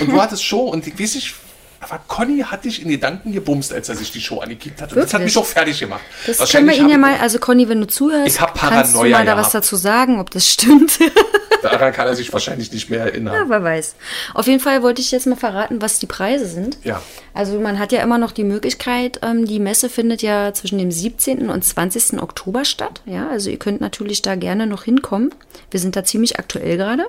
[0.00, 1.34] und du hattest Show und ich weiß nicht,
[1.80, 4.92] aber Conny hat dich in Gedanken gebumst, als er sich die Show angekickt hat.
[4.92, 5.26] Und das hat Wirklich?
[5.26, 6.00] mich doch fertig gemacht.
[6.26, 9.00] Das können wir ihn ja mal, also Conny, wenn du zuhörst, Ich hab kannst du
[9.00, 9.54] mal da was gehabt.
[9.54, 10.98] dazu sagen, ob das stimmt.
[11.62, 13.34] Daran kann er sich wahrscheinlich nicht mehr erinnern.
[13.34, 13.94] Ja, wer weiß.
[14.34, 16.78] Auf jeden Fall wollte ich jetzt mal verraten, was die Preise sind.
[16.84, 17.02] Ja.
[17.32, 20.90] Also man hat ja immer noch die Möglichkeit, ähm, die Messe findet ja zwischen dem
[20.90, 21.48] 17.
[21.48, 22.20] und 20.
[22.22, 23.00] Oktober statt.
[23.06, 25.34] Ja, also ihr könnt natürlich da gerne noch hinkommen.
[25.70, 27.06] Wir sind da ziemlich aktuell gerade.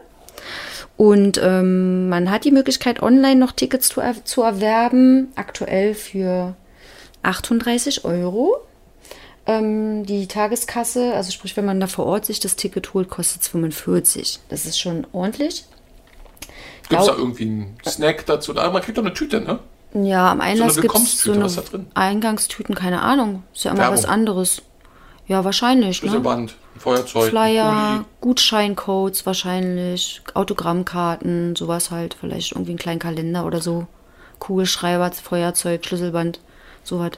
[0.97, 5.27] Und ähm, man hat die Möglichkeit, online noch Tickets zu, er zu erwerben.
[5.35, 6.55] Aktuell für
[7.23, 8.57] 38 Euro.
[9.47, 13.41] Ähm, die Tageskasse, also sprich, wenn man da vor Ort sich das Ticket holt, kostet
[13.41, 14.39] es 45.
[14.49, 15.65] Das ist schon ordentlich.
[16.89, 18.53] Gibt es da irgendwie einen Snack dazu?
[18.53, 19.59] Da, man kriegt doch eine Tüte, ne?
[19.93, 21.47] Ja, am Einlass gibt es so eine?
[21.93, 23.43] Eingangstüten, keine Ahnung.
[23.53, 23.97] Ist ja immer Werbung.
[23.97, 24.61] was anderes.
[25.27, 25.87] Ja, wahrscheinlich.
[25.87, 26.09] Ne?
[26.09, 28.05] Schlüsselband, ein Feuerzeug, ein Flyer.
[28.21, 32.15] Gutscheincodes wahrscheinlich, Autogrammkarten, sowas halt.
[32.19, 33.87] Vielleicht irgendwie einen kleinen Kalender oder so.
[34.39, 36.39] Kugelschreiber, Feuerzeug, Schlüsselband,
[36.83, 37.11] sowas.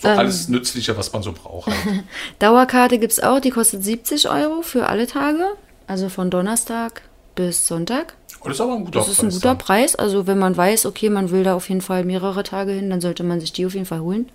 [0.00, 0.18] So Ähm.
[0.18, 1.68] alles Nützliche, was man so braucht.
[1.68, 1.76] Halt.
[2.38, 5.44] Dauerkarte gibt es auch, die kostet 70 Euro für alle Tage.
[5.86, 7.02] Also von Donnerstag
[7.34, 8.14] bis Sonntag.
[8.40, 9.58] Und das ist aber ein guter Das ist ein Preis guter dann.
[9.58, 9.96] Preis.
[9.96, 13.00] Also wenn man weiß, okay, man will da auf jeden Fall mehrere Tage hin, dann
[13.00, 14.30] sollte man sich die auf jeden Fall holen.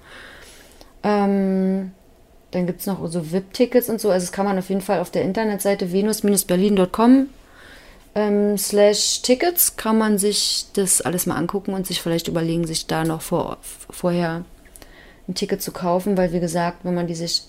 [1.04, 1.92] Ähm,
[2.56, 4.10] dann gibt es noch so VIP-Tickets und so.
[4.10, 7.28] Also das kann man auf jeden Fall auf der Internetseite venus-berlin.com
[8.16, 12.88] ähm, slash Tickets kann man sich das alles mal angucken und sich vielleicht überlegen, sich
[12.88, 13.58] da noch vor,
[13.90, 14.46] vorher
[15.28, 17.44] ein Ticket zu kaufen, weil wie gesagt, wenn man die sich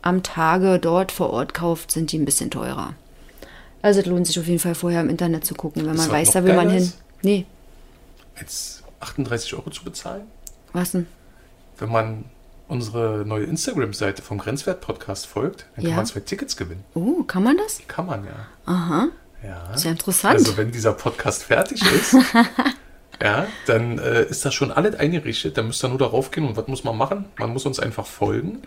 [0.00, 2.94] am Tage dort vor Ort kauft, sind die ein bisschen teurer.
[3.82, 6.30] Also es lohnt sich auf jeden Fall vorher im Internet zu gucken, wenn man weiß,
[6.30, 6.92] da will man hin.
[7.22, 7.46] Nee,
[8.38, 10.22] Jetzt 38 Euro zu bezahlen?
[10.72, 11.06] was denn?
[11.78, 12.24] Wenn man
[12.68, 15.96] unsere neue Instagram-Seite vom Grenzwert-Podcast folgt, dann kann Ja.
[15.96, 16.84] man zwei Tickets gewinnen.
[16.94, 17.80] Oh, kann man das?
[17.88, 18.32] Kann man ja.
[18.66, 19.08] Aha,
[19.44, 19.74] Ja.
[19.74, 20.34] ist ja interessant.
[20.34, 22.16] Also wenn dieser Podcast fertig ist,
[23.22, 25.58] ja, dann äh, ist das schon alles eingerichtet.
[25.58, 27.26] Dann müsst ihr nur darauf gehen und was muss man machen?
[27.38, 28.62] Man muss uns einfach folgen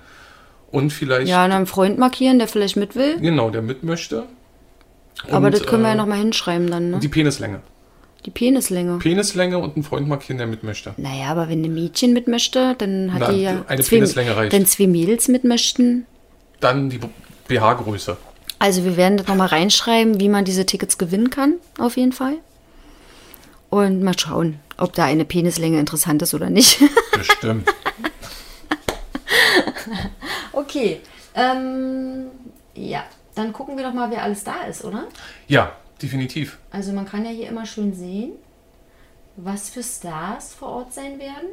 [0.72, 3.20] und vielleicht ja, und einen Freund markieren, der vielleicht mit will.
[3.20, 4.26] genau, der mit möchte.
[5.32, 7.00] Aber Und, das können wir ja äh, nochmal hinschreiben dann, ne?
[7.00, 7.62] Die Penislänge.
[8.26, 8.98] Die Penislänge.
[8.98, 10.94] Penislänge und einen Freund markieren, der mit möchte.
[10.98, 13.64] naja, aber wenn ein Mädchen mit möchte, dann hat Na, die ja.
[13.68, 14.52] eine zwei, Penislänge reicht.
[14.52, 16.08] Wenn zwei Mädels mit möchten.
[16.60, 17.00] Dann die
[17.48, 18.18] BH-Größe.
[18.58, 22.34] Also wir werden das nochmal reinschreiben, wie man diese Tickets gewinnen kann, auf jeden Fall.
[23.70, 26.80] Und mal schauen, ob da eine Penislänge interessant ist oder nicht.
[27.12, 27.70] Bestimmt.
[30.52, 31.02] Okay.
[31.36, 32.28] Ähm,
[32.74, 33.04] ja,
[33.36, 35.04] dann gucken wir doch mal, wer alles da ist, oder?
[35.48, 36.58] ja, definitiv.
[36.72, 38.34] Also man kann ja hier immer schön sehen,
[39.38, 41.50] was für Stars vor Ort sein werden.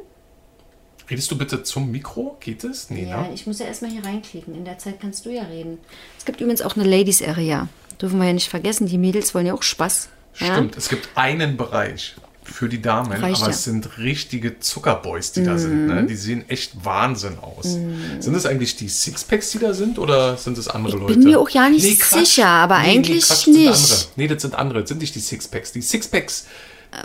[1.09, 2.37] Redest du bitte zum Mikro?
[2.39, 2.89] Geht es?
[2.89, 3.33] Nee, Ja, ne?
[3.33, 4.55] ich muss ja erstmal hier reinklicken.
[4.55, 5.79] In der Zeit kannst du ja reden.
[6.17, 7.67] Es gibt übrigens auch eine Ladies Area.
[8.01, 10.09] Dürfen wir ja nicht vergessen, die Mädels wollen ja auch Spaß.
[10.39, 10.53] Ja?
[10.53, 13.45] Stimmt, es gibt einen Bereich für die Damen, Reicht aber ja.
[13.45, 13.49] Mhm.
[13.51, 15.87] es sind richtige Zuckerboys, die da sind.
[15.87, 16.05] Ne?
[16.05, 17.77] Die sehen echt Wahnsinn aus.
[18.19, 21.13] Sind es eigentlich die Sixpacks, die da sind, oder sind es andere Leute?
[21.13, 23.67] bin mir auch ja nicht sicher, aber eigentlich Quatsch, das sind nicht.
[23.91, 24.05] andere.
[24.15, 24.79] Nee, das sind andere.
[24.81, 25.71] Das sind nicht die Sixpacks.
[25.71, 26.45] Die Sixpacks.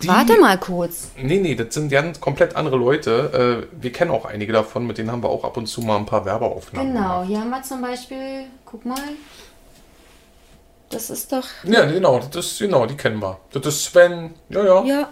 [0.02, 1.08] Die, Warte mal kurz.
[1.16, 3.66] Nee, nee, das sind ja komplett andere Leute.
[3.72, 5.96] Äh, wir kennen auch einige davon, mit denen haben wir auch ab und zu mal
[5.96, 7.26] ein paar Werbeaufnahmen Genau, gemacht.
[7.28, 8.98] hier haben wir zum Beispiel, guck mal.
[10.90, 11.44] Das ist doch.
[11.64, 13.38] Ja, genau, das ist, genau, die kennen wir.
[13.52, 14.34] Das ist Sven.
[14.48, 14.84] Ja, ja.
[14.84, 15.08] Ja,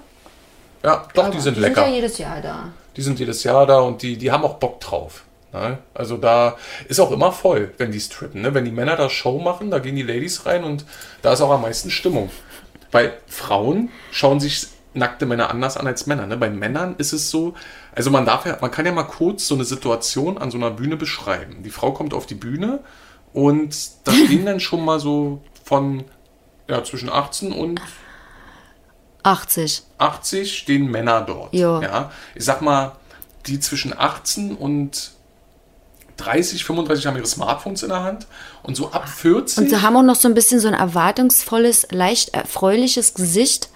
[0.86, 1.82] Ja, doch, aber die sind Die lecker.
[1.82, 2.68] sind ja jedes Jahr da.
[2.96, 5.24] Die sind jedes Jahr da und die, die haben auch Bock drauf.
[5.52, 5.78] Ne?
[5.94, 6.56] Also da
[6.88, 8.42] ist auch immer voll, wenn die strippen.
[8.42, 8.54] Ne?
[8.54, 10.84] Wenn die Männer da Show machen, da gehen die Ladies rein und
[11.22, 12.30] da ist auch am meisten Stimmung.
[12.92, 16.26] Bei Frauen schauen sich nackte Männer anders an als Männer.
[16.28, 16.36] Ne?
[16.36, 17.54] Bei Männern ist es so,
[17.92, 20.70] also man darf ja, man kann ja mal kurz so eine Situation an so einer
[20.70, 21.64] Bühne beschreiben.
[21.64, 22.78] Die Frau kommt auf die Bühne
[23.32, 26.04] und da stehen dann schon mal so von
[26.68, 27.80] ja, zwischen 18 und
[29.26, 29.82] 80.
[29.98, 31.52] 80 stehen Männer dort.
[31.52, 31.80] Ja.
[31.82, 32.12] Ja.
[32.34, 32.92] Ich sag mal,
[33.46, 35.12] die zwischen 18 und
[36.16, 38.26] 30, 35 haben ihre Smartphones in der Hand
[38.62, 39.58] und so ab 40.
[39.58, 43.68] Und sie haben auch noch so ein bisschen so ein erwartungsvolles, leicht erfreuliches Gesicht.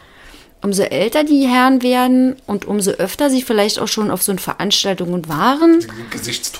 [0.62, 5.26] Umso älter die Herren werden und umso öfter sie vielleicht auch schon auf so Veranstaltungen
[5.26, 5.80] waren,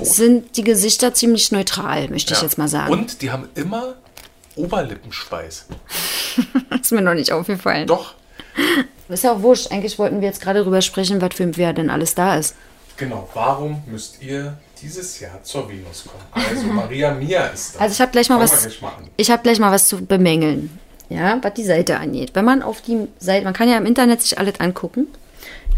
[0.03, 2.45] sind die Gesichter ziemlich neutral, möchte ich Ja.
[2.47, 2.91] jetzt mal sagen.
[2.93, 3.97] Und die haben immer
[4.57, 5.67] Oberlippenschweiß.
[6.71, 7.87] das ist mir noch nicht aufgefallen.
[7.87, 8.15] Doch,
[9.09, 9.73] Ist ja auch wurscht.
[9.73, 12.55] Eigentlich wollten wir jetzt gerade drüber sprechen, was für wer denn alles da ist.
[12.97, 13.29] genau.
[13.35, 16.49] Warum müsst ihr dieses Jahr zur Venus kommen?
[16.49, 17.81] Also Maria Mia ist da.
[17.81, 18.63] Also ich habe gleich mal Fangen was.
[18.63, 19.09] gleich mal an.
[19.17, 20.79] Ich habe gleich mal was zu bemängeln.
[21.09, 22.31] ja, was die Seite angeht.
[22.35, 25.09] Wenn man auf die Seite, man kann ja im Internet sich alles angucken,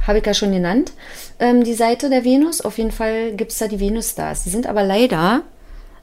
[0.06, 0.92] habe ich ja schon genannt,
[1.38, 2.61] ähm, die Seite der Venus.
[2.61, 4.44] Auf jeden Fall gibt es da die Venus-Stars.
[4.44, 5.42] Die sind aber leider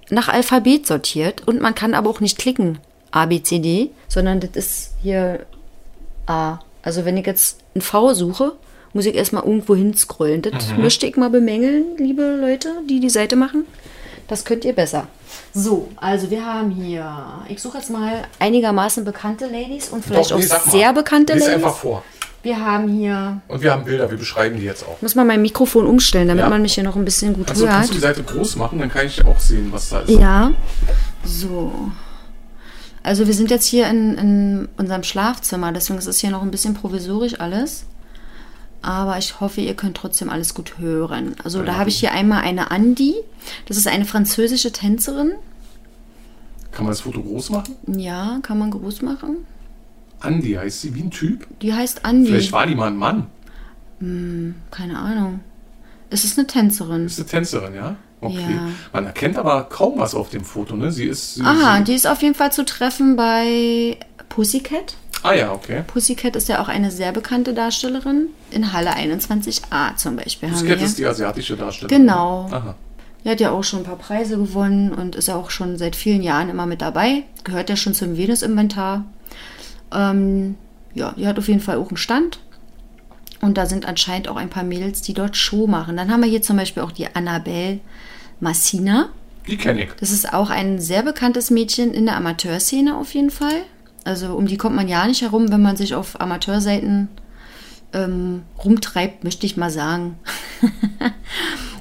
[0.10, 2.79] nach Alphabet sortiert und man kann aber auch nicht klicken,
[3.12, 5.45] A, B, C, D, sondern das ist hier
[6.30, 6.60] A.
[6.82, 8.54] Also wenn ich jetzt ein V suche,
[8.94, 10.42] muss ich erstmal irgendwo hinscrollen.
[10.42, 13.65] Das möchte ich mal bemängeln, liebe Leute, die die Seite machen.
[14.28, 15.08] Das könnt ihr besser.
[15.54, 17.12] So, also wir haben hier,
[17.50, 20.72] ich suche jetzt mal einigermaßen bekannte Ladies und vielleicht Doch, nee, auch sag mal.
[20.72, 21.56] sehr bekannte Lies Ladies.
[21.56, 22.04] einfach vor.
[22.44, 25.02] Wir haben hier, Und wir haben Bilder, wir beschreiben die jetzt auch.
[25.02, 26.50] muss mal mein Mikrofon umstellen, damit Ja.
[26.50, 28.15] man mich hier noch ein bisschen gut Also kannst du die hört.
[28.18, 30.10] Seite groß machen, dann kann ich auch sehen, was da ist.
[30.12, 30.52] Ja,
[31.26, 31.72] so.
[33.04, 36.52] Also wir sind jetzt hier in, in unserem Schlafzimmer, deswegen ist es hier noch ein
[36.52, 37.86] bisschen provisorisch alles.
[38.82, 41.36] Aber ich hoffe, ihr könnt trotzdem alles gut hören.
[41.44, 43.16] Also da habe ich hier einmal eine Andi.
[43.68, 45.32] Das ist eine französische Tänzerin.
[46.72, 47.76] Kann man das Foto groß machen?
[47.88, 49.38] Ja, kann man groß machen.
[50.22, 51.48] Andi heißt sie, wie ein Typ.
[51.62, 52.30] Die heißt Andi.
[52.30, 53.28] Vielleicht war die mal ein Mann.
[54.72, 55.42] Keine Ahnung.
[56.10, 57.06] Es ist eine Tänzerin.
[57.06, 57.96] Ist eine Tänzerin, ja?
[58.21, 58.55] Okay.
[58.55, 58.69] Ja.
[58.93, 60.91] Man erkennt aber kaum was auf dem Foto, ne?
[60.91, 61.36] Sie ist.
[61.36, 64.95] Sie, Aha, sie, die ist auf jeden Fall zu treffen bei Pussycat.
[65.23, 65.84] Ah ja, okay.
[65.88, 68.27] Pussycat ist ja auch eine sehr bekannte Darstellerin.
[68.51, 70.49] In Halle 21a zum Beispiel.
[70.49, 70.77] hier.
[70.77, 72.01] ist die asiatische Darstellerin.
[72.01, 72.47] Genau.
[72.51, 72.75] Aha.
[73.23, 75.95] Die hat ja auch schon ein paar Preise gewonnen und ist ja auch schon seit
[75.95, 77.23] vielen Jahren immer mit dabei.
[77.43, 79.03] Gehört ja schon zum Venus-Inventar.
[79.93, 80.55] Ähm,
[80.93, 82.39] ja, die hat auf jeden Fall auch einen Stand.
[83.41, 85.95] Und da sind anscheinend auch ein paar Mädels, die dort Show machen.
[85.95, 87.80] Dann haben wir hier zum Beispiel auch die Annabelle
[88.39, 89.10] Massina.
[89.47, 89.89] Die kenne ich.
[89.99, 93.63] Das ist auch ein sehr bekanntes Mädchen in der Amateurszene auf jeden Fall.
[94.04, 97.08] Also um die kommt man ja nicht herum, wenn man sich auf Amateurseiten
[97.93, 100.19] ähm, rumtreibt, möchte ich mal sagen.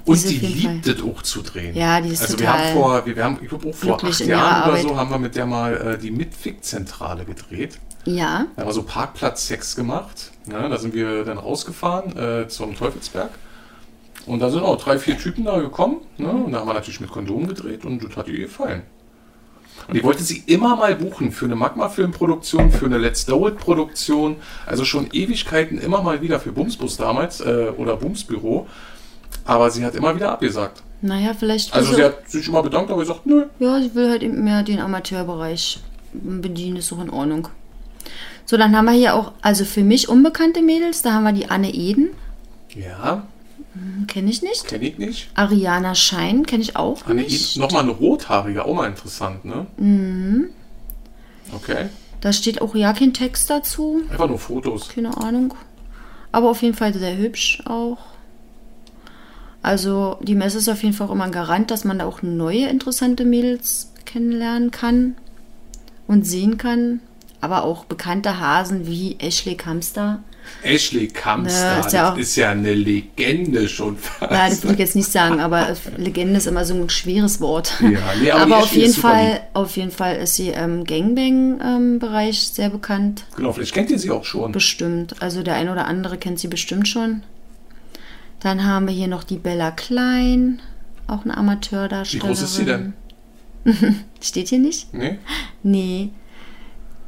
[0.05, 1.77] Und die jeden Fall- liebt es auch zu drehen.
[1.77, 4.21] Ja, die ist also total wir haben vor, wir haben, ich glaube auch vor acht
[4.21, 4.83] Jahren oder Arbeit.
[4.83, 7.79] so, haben wir mit der mal äh, die Mitfick-Zentrale gedreht.
[8.17, 10.33] Ja, Da haben wir so Parkplatz-Sex gemacht.
[10.51, 13.31] Ja, da sind wir dann rausgefahren äh, zum Teufelsberg.
[14.27, 15.99] Und da sind auch drei, vier Typen da gekommen.
[16.17, 16.29] Ne?
[16.31, 18.83] Und da haben wir natürlich mit Kondom gedreht und das hat ihr gefallen.
[19.89, 24.37] Und ich wollte sie immer mal buchen für eine Magma-Filmproduktion, für eine Let's Do It-Produktion.
[24.67, 28.67] Also schon Ewigkeiten immer mal wieder für Bumsbus damals äh, oder Bumsbüro.
[29.45, 30.83] Aber sie hat immer wieder abgesagt.
[31.01, 31.73] naja, vielleicht.
[31.75, 33.47] Also sie hat sich immer bedankt, aber gesagt, nö.
[33.61, 35.81] Ja, sie will halt eben mehr den Amateurbereich
[36.13, 37.49] bedienen, ist auch in Ordnung.
[38.47, 41.51] So, dann haben wir hier auch, also für mich unbekannte Mädels, da haben wir die
[41.51, 42.09] Anne Eden,
[42.75, 43.27] Ja,
[44.07, 44.67] kenne ich nicht.
[44.67, 45.29] kenne ich nicht.
[45.35, 47.53] Ariana Schein kenne ich auch Anne nicht.
[47.55, 49.67] Eden, nochmal eine rothaarige, auch mal interessant, ne?
[49.77, 50.47] Mhm.
[51.55, 51.87] Okay.
[52.21, 54.89] Da steht auch ja kein Text dazu, Einfach nur Fotos.
[54.89, 55.55] keine Ahnung.
[56.33, 57.99] Aber auf jeden Fall sehr hübsch auch.
[59.63, 62.23] Also die Messe ist auf jeden Fall auch immer ein Garant, dass man da auch
[62.23, 65.17] neue interessante Mädels kennenlernen kann
[66.07, 67.01] und sehen kann.
[67.41, 70.21] Aber auch bekannte Hasen wie Ashley Kamster.
[70.63, 74.33] Ashley Kamster, Ne, ist ja auch- ist ja eine Legende schon fast.
[74.33, 77.75] Ja, das will ich jetzt nicht sagen, aber Legende ist immer so ein schweres Wort.
[77.83, 77.89] Ja,
[78.21, 83.25] nee, aber aber auf jeden Fall, auf jeden Fall ist sie im Gangbang-Bereich sehr bekannt.
[83.37, 84.53] Genau, vielleicht kennt ihr sie auch schon.
[84.53, 85.21] Bestimmt.
[85.23, 87.23] Also der ein oder andere kennt sie bestimmt schon.
[88.41, 90.61] Dann haben wir hier noch die Bella Klein,
[91.07, 92.29] auch eine Wie Amateurdarstellerin.
[92.31, 92.93] groß ist sie denn?
[94.23, 94.93] Steht hier nicht?
[94.95, 95.19] Nee?
[95.63, 96.11] Nee.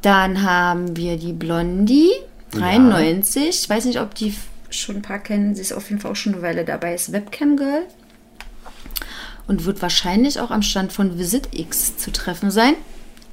[0.01, 2.11] Dann haben wir die Blondie,
[2.51, 3.49] 93.
[3.49, 4.35] Ich weiß nicht, ob die
[4.69, 5.55] schon ein paar kennen.
[5.55, 6.95] Sie ist auf jeden Fall auch schon eine Weile dabei.
[6.95, 7.83] Ist Webcam Girl.
[9.47, 12.75] Und wird wahrscheinlich auch am Stand von Visit X zu treffen sein.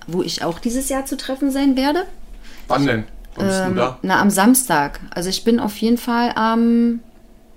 [0.06, 2.04] Wo ich auch dieses Jahr zu treffen sein werde.
[2.66, 3.04] Wann denn?
[3.38, 3.98] Ähm, da?
[4.02, 5.00] Na, am Samstag.
[5.10, 7.00] Also ich bin auf jeden Fall am.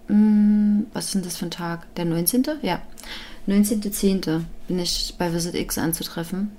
[0.08, 1.94] mm, was ist denn das für ein Tag?
[1.96, 2.44] Der 19.?
[2.62, 2.82] Ja.
[3.48, 4.44] 19.10.
[4.68, 6.52] bin ich bei Visit X anzutreffen.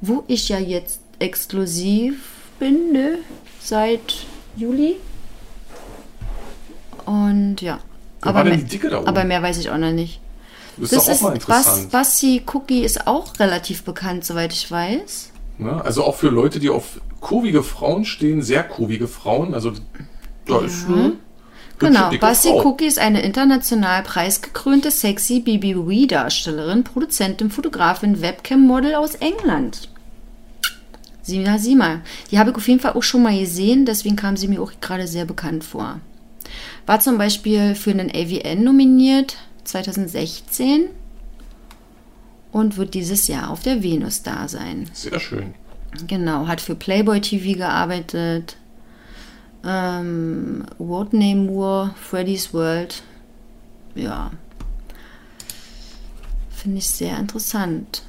[0.00, 2.14] Wo ich ja jetzt exklusiv
[2.58, 3.18] bin, ne?
[3.60, 4.96] Seit Juli.
[7.06, 7.78] Und ja.
[8.22, 10.20] Wer denn mehr, aber mehr weiß ich auch noch nicht.
[10.76, 11.90] Das ist Das doch auch ist mal Bas, interessant.
[11.90, 15.30] Bassi Cookie ist auch relativ bekannt, soweit ich weiß.
[15.58, 15.82] Ne?
[15.84, 19.54] Also auch für Leute, die auf kurvige Frauen stehen, sehr kurvige Frauen.
[19.54, 19.72] Also
[20.46, 21.16] da ist eine hübsche,
[21.78, 22.66] Genau, Bassi Frau.
[22.66, 29.88] Cookie ist eine international preisgekrönte sexy BBW-Darstellerin, Produzentin, Fotografin, Webcam-Model aus England.
[31.22, 32.00] Sieh mal, sieh mal.
[32.30, 34.72] Die habe ich auf jeden Fall auch schon mal gesehen, deswegen kam sie mir auch
[34.80, 36.00] gerade sehr bekannt vor.
[36.86, 40.88] War zum Beispiel für einen AVN nominiert, 2016.
[42.52, 44.90] Und wird dieses Jahr auf der Venus da sein.
[44.92, 45.54] Sehr schön.
[46.08, 48.56] Genau, hat für Playboy TV gearbeitet.
[49.64, 53.02] Ähm, Rodney Moore, Freddy's World.
[53.94, 54.30] Ja.
[56.50, 58.02] Finde ich sehr interessant.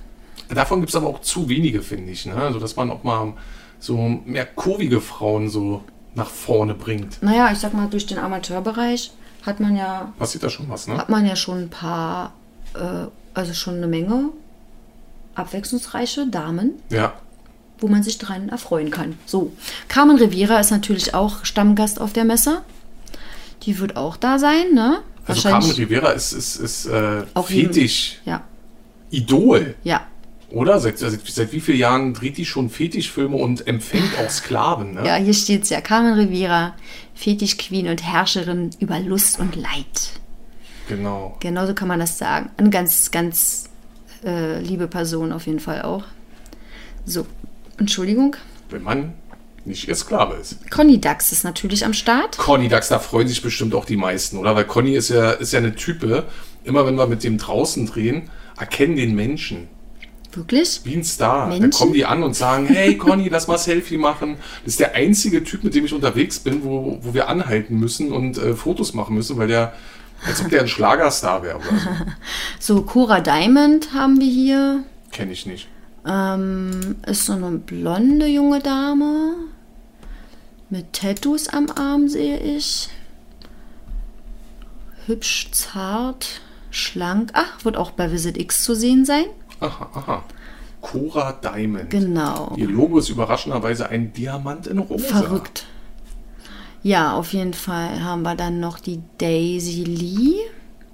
[0.54, 2.26] Davon gibt es aber auch zu wenige, finde ich.
[2.26, 2.36] Ne?
[2.36, 3.34] Also, dass man auch mal
[3.80, 5.84] so mehr kurvige Frauen so
[6.14, 7.22] nach vorne bringt.
[7.24, 9.12] Naja, ich sag mal, durch den Amateurbereich
[9.46, 10.98] hat man ja, Passiert da schon was, ne?
[10.98, 12.34] hat man ja schon ein paar,
[12.76, 14.30] äh, also schon eine Menge
[15.36, 17.14] abwechslungsreiche Damen, Ja.
[17.80, 19.18] wo man sich dran erfreuen kann.
[19.26, 19.54] So,
[19.88, 22.62] Carmen Rivera ist natürlich auch Stammgast auf der Messe.
[23.64, 25.00] Die wird auch da sein, ne?
[25.26, 28.42] Also Carmen Rivera ist, ist, ist äh, Auch Fetisch, Ja,
[29.12, 30.02] Idol, ja.
[30.52, 30.80] Oder?
[30.80, 35.06] Seit, seit, seit wie vielen Jahren dreht die schon Fetischfilme und empfängt auch Sklaven, ne?
[35.06, 35.82] Ja, hier steht's ja.
[35.82, 36.76] Carmen Rivera,
[37.16, 40.12] Fetisch-Queen und Herrscherin über Lust und Leid.
[40.88, 41.38] Genau.
[41.40, 42.50] Genauso kann man das sagen.
[42.58, 43.70] Eine ganz, ganz
[44.26, 46.04] äh, liebe Person auf jeden Fall auch.
[47.06, 47.26] So,
[47.78, 48.36] Entschuldigung.
[48.70, 49.14] Wenn man
[49.66, 50.70] nicht ihr Sklave ist.
[50.72, 52.38] Conny Dax ist natürlich am Start.
[52.38, 54.56] Conny Dax, da freuen sich bestimmt auch die meisten, oder?
[54.56, 56.26] Weil Conny ist ja, ist ja eine Type,
[56.64, 59.68] immer wenn wir mit dem draußen drehen, erkennen den Menschen.
[60.34, 60.82] Wirklich?
[60.84, 61.48] Wie ein Star.
[61.48, 61.72] Menschen?
[61.72, 64.38] Da kommen die an und sagen, hey Conny, lass mal Selfie machen.
[64.63, 68.12] Das ist der einzige Typ, mit dem ich unterwegs bin, wo, wo wir anhalten müssen
[68.12, 69.74] und äh, Fotos machen müssen, weil der,
[70.26, 71.89] als ob der ein Schlagerstar wäre oder so.
[72.60, 74.84] So, Cora Diamond haben wir hier.
[75.12, 75.67] Kenne ich nicht.
[76.08, 79.36] Ähm, ist so eine blonde junge Dame.
[80.70, 82.89] Mit Tattoos am Arm sehe ich.
[85.06, 87.32] Hübsch, zart, schlank.
[87.34, 89.26] Ach, wird auch bei Visit X zu sehen sein.
[89.62, 90.24] Aha, aha.
[90.82, 91.89] Cora Diamond.
[91.89, 92.54] Genau.
[92.58, 95.08] Ihr Logo ist überraschenderweise ein Diamant in Rosa.
[95.21, 95.65] Verrückt.
[96.84, 100.36] Ja, auf jeden Fall haben wir dann noch die Daisy Lee.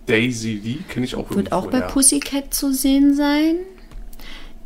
[0.05, 1.87] Daisy Lee kenne ich auch Wird auch bei irgendwoher.
[1.93, 3.55] Pussycat zu sehen sein.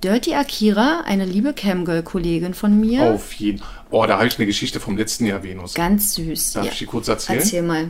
[0.04, 3.04] Dirty Akira, eine liebe Camgirl-Kollegin von mir.
[3.14, 3.62] Auf jeden
[3.92, 5.76] Oh, da habe ich eine Geschichte vom letzten Jahr, Venus.
[5.76, 6.54] Ganz süß.
[6.54, 6.72] Darf Ja.
[6.72, 7.40] ich die kurz erzählen?
[7.40, 7.90] Erzähl mal.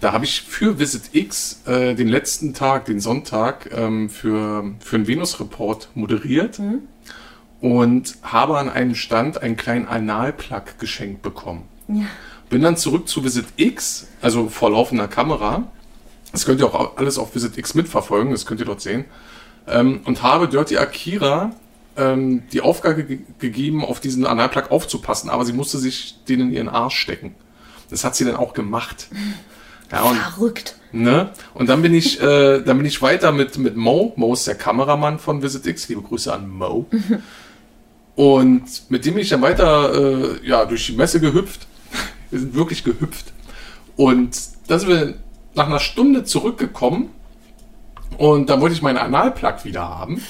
[0.00, 4.96] Da habe ich für Visit X äh, den letzten Tag, den Sonntag, ähm, für, für
[4.96, 6.80] einen Venus-Report moderiert Mhm.
[7.60, 11.68] und habe an einem Stand einen kleinen Analplug geschenkt bekommen.
[12.48, 15.70] Bin dann zurück zu Visit X, also vor laufender Kamera.
[16.32, 19.04] Das könnt ihr auch alles auf Visit X mitverfolgen, das könnt ihr dort sehen.
[19.68, 21.50] Ähm, und habe Dirty Akira
[21.98, 26.52] ähm, die Aufgabe ge gegeben, auf diesen Analplug aufzupassen, aber sie musste sich den in
[26.52, 27.34] ihren Arsch stecken.
[27.90, 29.08] Das hat sie dann auch gemacht.
[29.92, 30.76] Ja, und, Verrückt.
[30.92, 31.30] ne?
[31.54, 34.12] und dann bin ich, äh, dann bin ich weiter mit, mit Mo.
[34.16, 35.88] Mo ist der Kameramann von Visit X.
[35.88, 36.86] Liebe Grüße an Mo.
[38.16, 41.66] Und mit dem bin ich dann weiter äh, ja, durch die Messe gehüpft.
[42.30, 43.32] Wir sind wirklich gehüpft.
[43.96, 44.36] Und
[44.68, 45.14] dann sind wir
[45.54, 47.10] nach einer Stunde zurückgekommen.
[48.18, 50.22] Und dann wollte ich meinen Analplug wieder haben.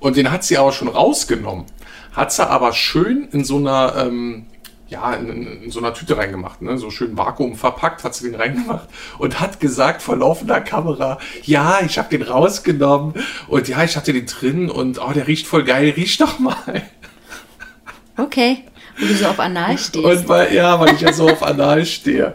[0.00, 1.66] Und den hat sie aber schon rausgenommen.
[2.12, 4.46] Hat sie aber schön in so einer, ähm,
[4.94, 6.78] ja, in, in, so einer Tüte reingemacht, ne?
[6.78, 11.80] so schön Vakuum verpackt, hat sie den reingemacht und hat gesagt vor laufender Kamera, ja,
[11.84, 13.14] ich habe den rausgenommen
[13.48, 16.82] und ja, ich hatte den drin und oh, der riecht voll geil, riech doch mal.
[18.16, 18.58] Okay.
[18.96, 20.04] Wo du so auf Anal stehst.
[20.04, 22.32] Und weil, ja, weil ich ja so auf Anal stehe.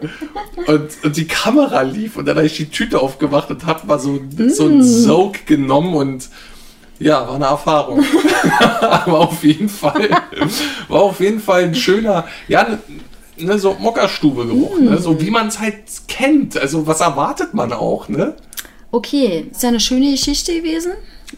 [0.66, 3.98] Und, und die Kamera lief und dann habe ich die Tüte aufgemacht und habe mal
[3.98, 6.28] so, so einen Soak genommen und
[7.00, 8.04] ja, war eine Erfahrung.
[8.80, 10.08] Aber auf jeden Fall,
[10.88, 12.78] war auf jeden Fall ein schöner, ja, ne,
[13.38, 14.98] ne, so Mockerstube-Geruch, ne?
[14.98, 15.74] so wie man es halt
[16.08, 16.56] kennt.
[16.56, 18.34] Also was erwartet man auch, ne?
[18.92, 20.92] Okay, ist ja eine schöne Geschichte gewesen.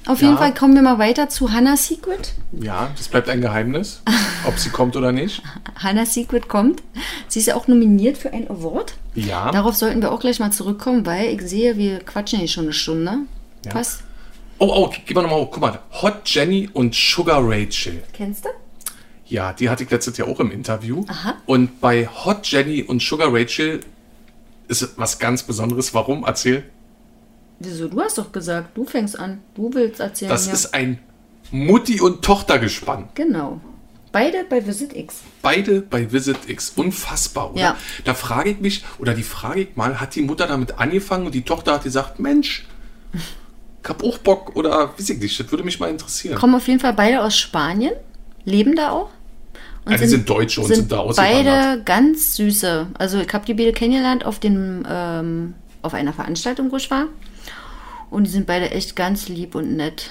[0.07, 0.29] Auf Ja.
[0.29, 2.33] jeden Fall kommen wir mal weiter zu Hannah Secret.
[2.53, 4.01] Ja, das bleibt ein Geheimnis,
[4.49, 5.43] ob sie kommt oder nicht.
[5.77, 6.83] Hannah Secret kommt.
[7.29, 8.95] Sie ist ja auch nominiert für einen Award.
[9.15, 9.51] Ja.
[9.51, 12.73] Darauf sollten wir auch gleich mal zurückkommen, weil ich sehe, wir quatschen hier schon eine
[12.73, 13.19] Stunde.
[13.67, 13.75] Ja.
[13.75, 13.99] Was?
[14.63, 18.01] Oh, oh, gib mal nochmal, guck mal, Hot Jenny und Sugar Rachel.
[18.13, 18.49] Kennst du?
[19.27, 21.05] Ja, die hatte ich letztes Jahr auch im Interview.
[21.09, 21.35] Aha.
[21.47, 23.81] Und bei Hot Jenny und Sugar Rachel
[24.69, 25.93] ist was ganz Besonderes.
[25.95, 26.23] Warum?
[26.25, 26.63] Erzähl.
[27.59, 27.89] Wieso?
[27.89, 29.41] Du hast doch gesagt, du fängst an.
[29.57, 30.31] Du willst erzählen.
[30.31, 30.53] Das ja.
[30.53, 31.01] ist ein
[31.51, 33.09] Mutti- und Tochtergespann.
[33.15, 33.61] Genau.
[34.13, 35.23] Beide bei Visit X.
[35.43, 36.75] Beide bei Visit X.
[36.77, 37.61] Unfassbar, oder?
[37.61, 37.77] Ja.
[38.05, 41.35] Da frage ich mich, oder die frage ich mal, hat die Mutter damit angefangen und
[41.35, 42.65] die Tochter hat gesagt, Mensch,
[43.83, 46.37] ich hab auch Bock oder weiß ich nicht, das würde mich mal interessieren.
[46.37, 47.93] Kommen auf jeden Fall beide aus Spanien.
[48.45, 49.11] Leben da auch.
[49.85, 51.45] Und Ja, die sind Deutsche und sind da ausgewandert.
[51.45, 52.87] beide ganz süße.
[52.99, 57.07] Also ich habe die beide kennengelernt auf, dem, ähm, auf einer Veranstaltung, wo ich war.
[58.11, 60.11] Und die sind beide echt ganz lieb und nett.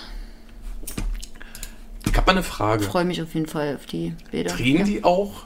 [2.05, 2.83] Ich habe mal eine Frage.
[2.83, 4.53] Ich freue mich auf jeden Fall auf die Bilder.
[4.53, 4.83] Drehen Ja.
[4.83, 5.45] die auch,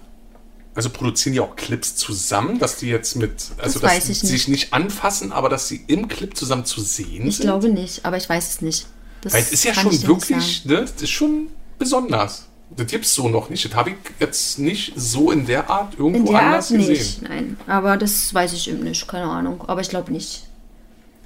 [0.76, 4.28] also produzieren die auch Clips zusammen, dass die jetzt mit, also Das dass ich sie
[4.28, 4.64] sich nicht.
[4.66, 7.46] nicht anfassen, aber dass sie im Clip zusammen zu sehen Ich sind?
[7.46, 8.86] glaube nicht, aber ich weiß es nicht.
[9.22, 11.48] Das Weil es ist ja schon ich nicht wirklich, ne, das ist schon
[11.80, 12.46] besonders.
[12.76, 13.64] Das gibt's so noch nicht.
[13.66, 16.94] Das habe ich jetzt nicht so in der Art irgendwo In der anders Art gesehen.
[16.94, 17.58] nicht, nein.
[17.68, 19.64] Aber das weiß ich eben nicht, keine Ahnung.
[19.68, 20.48] Aber ich glaube nicht.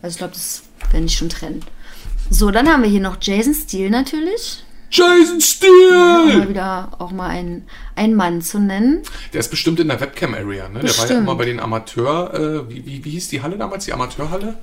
[0.02, 1.64] Also ich glaube, das werden die schon trennen.
[2.30, 4.64] So, dann haben wir hier noch Jason Steele natürlich.
[4.92, 6.38] Jason um Steele!
[6.40, 9.04] mal wieder auch mal einen, einen Mann zu nennen.
[9.34, 10.80] Der ist bestimmt in der Webcam-Area, ne?
[10.80, 13.86] Der war ja immer bei den Amateur, äh, wie, wie, wie hieß die Halle damals?
[13.86, 14.58] Die Amateurhalle?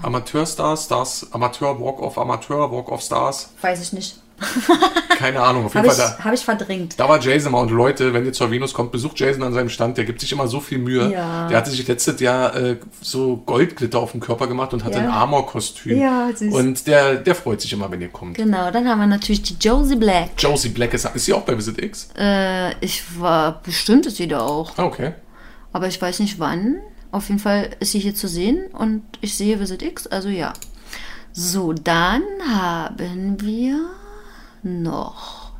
[0.00, 3.52] Amateur-Stars, Stars, Amateur Walk-Off, Amateur Walk-Off Stars.
[3.60, 4.21] Weiß ich nicht.
[5.18, 6.24] Keine Ahnung, auf jeden Habe ich, Fall da.
[6.24, 6.98] hab ich verdrängt.
[6.98, 9.68] Da war Jason mal und Leute, wenn ihr zur Venus kommt, besucht Jason an seinem
[9.68, 9.96] Stand.
[9.96, 11.10] Der gibt sich immer so viel Mühe.
[11.12, 11.46] Ja.
[11.48, 15.04] Der hatte sich letztes Jahr äh, so Goldglitter auf dem Körper gemacht und hatte Ja.
[15.04, 15.98] ein Armor-Kostüm.
[15.98, 16.52] Ja, süß.
[16.54, 18.36] Und der, der freut sich immer, wenn ihr kommt.
[18.36, 20.30] Genau, dann haben wir natürlich die Josie Black.
[20.38, 22.08] Josie Black ist, ist sie auch bei Visit X?
[22.18, 24.72] Äh, ich war bestimmt ist sie da auch.
[24.76, 25.12] Ah, okay.
[25.72, 26.76] Aber ich weiß nicht wann.
[27.12, 30.52] Auf jeden Fall ist sie hier zu sehen und ich sehe Visit X, also ja.
[31.34, 33.78] So, dann haben wir
[34.62, 35.52] noch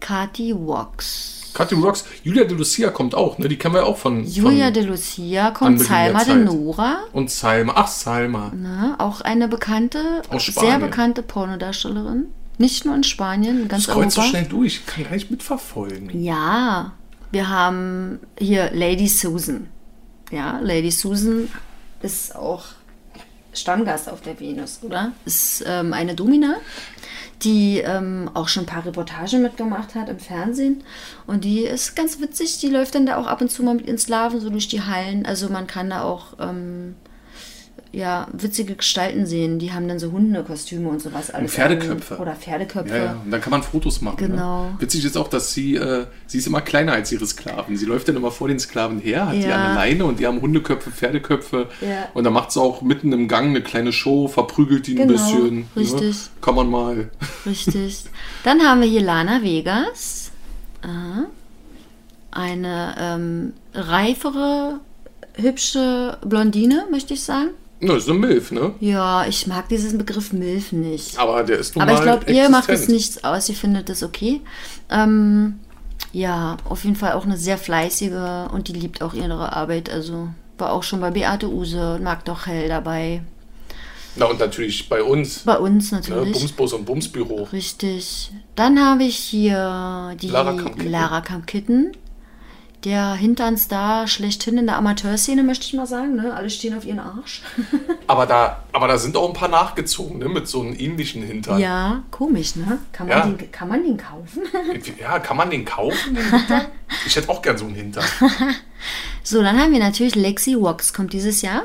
[0.00, 1.34] Kati Wax.
[1.54, 2.04] Katy Rocks.
[2.22, 3.48] Julia de Lucia kommt auch, ne?
[3.48, 4.24] Die kennen wir auch von.
[4.24, 6.36] Julia von de Lucia kommt, Salma de.
[6.36, 7.72] Nora, Und Salma.
[7.74, 8.52] Ach, Salma.
[8.54, 12.26] ne, auch eine bekannte, sehr bekannte Pornodarstellerin.
[12.58, 14.30] Nicht nur in Spanien, ganz Das kreuzt so Europa.
[14.38, 14.74] schnell durch.
[14.76, 16.22] Ich kann gar nicht mitverfolgen.
[16.22, 16.92] Ja,
[17.32, 19.68] wir haben hier Lady Susan.
[20.30, 21.48] Ja, Lady Susan
[22.02, 22.64] ist auch
[23.52, 25.12] Stammgast auf der Venus, oder?
[25.24, 26.56] Ist ähm, eine Domina,
[27.42, 30.82] die ähm, auch schon ein paar Reportagen mitgemacht hat im Fernsehen.
[31.26, 32.58] Und die ist ganz witzig.
[32.58, 34.82] Die läuft dann da auch ab und zu mal mit ihren Sklaven so durch die
[34.82, 35.26] Hallen.
[35.26, 36.96] Also man kann da auch ähm,
[37.90, 39.58] ja, witzige Gestalten sehen.
[39.58, 41.30] Die haben dann so Hundekostüme und sowas.
[41.30, 42.16] Alles Pferdeköpfe.
[42.16, 42.20] an.
[42.20, 42.94] Oder Pferdeköpfe.
[42.96, 43.20] Ja, ja.
[43.24, 44.16] Und dann kann man Fotos machen.
[44.18, 44.64] Genau.
[44.64, 44.76] Ne?
[44.78, 47.76] Witzig ist auch, dass sie, äh, sie ist immer kleiner als ihre Sklaven.
[47.76, 49.54] Sie läuft dann immer vor den Sklaven her, hat die Ja.
[49.56, 51.68] an der Leine und die haben Hundeköpfe, Pferdeköpfe.
[51.80, 52.08] Ja.
[52.14, 55.12] Und dann macht sie auch mitten im Gang eine kleine Show, verprügelt die ein Genau,
[55.12, 55.56] bisschen.
[55.60, 55.64] Ne?
[55.76, 56.16] richtig.
[56.42, 57.10] Kann man mal.
[57.46, 58.04] Richtig.
[58.44, 60.30] Dann haben wir hier Lana Vegas.
[60.82, 61.24] Aha.
[62.30, 64.80] Eine ähm, reifere,
[65.34, 67.48] hübsche Blondine, möchte ich sagen.
[67.80, 68.72] Na, ist eine Milf, ne?
[68.80, 71.18] Ja, ich mag diesen Begriff Milf nicht.
[71.18, 73.48] Aber der ist nun Aber ich glaube, ihr macht es nichts aus.
[73.48, 74.40] Ihr findet das okay.
[74.90, 75.60] Ähm,
[76.12, 79.90] ja, auf jeden Fall auch eine sehr fleißige und die liebt auch ihre Arbeit.
[79.90, 83.22] Also war auch schon bei Beate Use und mag doch Hell dabei.
[84.16, 85.40] Na, und natürlich bei uns.
[85.44, 85.98] Bei uns Ne?
[85.98, 86.32] natürlich.
[86.32, 87.44] Bumsbus und Bumsbüro.
[87.52, 88.32] Richtig.
[88.56, 90.90] Dann habe ich hier die Lara Kamp-Kitten.
[90.90, 91.92] Lara Kamp-Kitten.
[92.84, 96.14] Der Hinternstar schlechthin in der Amateurszene, möchte ich mal sagen.
[96.14, 96.32] Ne?
[96.32, 97.42] Alle stehen auf ihren Arsch.
[98.06, 100.28] Aber da, aber da sind auch ein paar nachgezogen, ne?
[100.30, 101.58] Mit so einem ähnlichen Hintern.
[101.58, 102.78] ja, komisch, ne?
[102.92, 103.26] Kann man, Ja.
[103.26, 104.42] den, kann man den kaufen?
[104.98, 106.66] Ja, kann man den kaufen, den Hintern?
[107.06, 108.04] Ich hätte auch gern so einen Hintern.
[109.22, 110.94] so, dann haben wir natürlich Lexi Wax.
[110.94, 111.64] Kommt dieses Jahr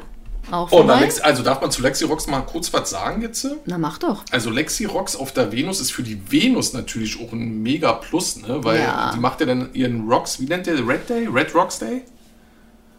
[0.51, 0.99] auch Oh, na.
[0.99, 3.47] Lex, also darf man zu Lexi Rocks mal kurz was sagen jetzt?
[3.65, 4.23] Na, mach doch.
[4.31, 8.37] Also Lexi Rocks auf der Venus ist für die Venus natürlich auch ein mega Plus,
[8.37, 8.63] ne?
[8.63, 9.11] Weil Ja.
[9.15, 10.85] die macht ja dann ihren Rocks, wie nennt der?
[10.87, 11.27] Red Day?
[11.27, 12.03] Red Rocks Day?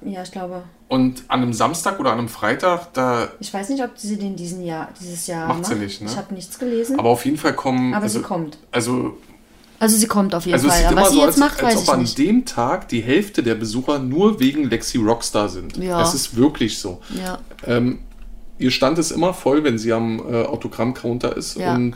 [0.07, 0.63] Ja, ich glaube.
[0.89, 4.37] Und an einem Samstag oder an einem Freitag, da, Ich weiß nicht, ob sie den
[4.37, 6.11] diesen Jahr, dieses Jahr Macht sie nicht, ne?
[6.11, 6.99] Ich habe nichts gelesen.
[6.99, 7.95] aber auf jeden Fall kommen.
[7.95, 8.59] Aber also, sie kommt.
[8.71, 9.17] Also,
[9.81, 10.85] Also sie kommt auf jeden also es Fall.
[10.85, 12.89] Aber immer was sie so, jetzt als, macht, als weiß ob ich an dem Tag
[12.89, 15.77] die Hälfte der Besucher nur wegen Lexi Rocks da sind.
[15.77, 15.99] Ja.
[15.99, 17.01] Das ist wirklich so.
[17.23, 17.39] Ja.
[17.67, 17.99] Ähm,
[18.59, 21.75] ihr Stand ist immer voll, wenn sie am äh, Autogrammcounter ist Ja.
[21.75, 21.95] und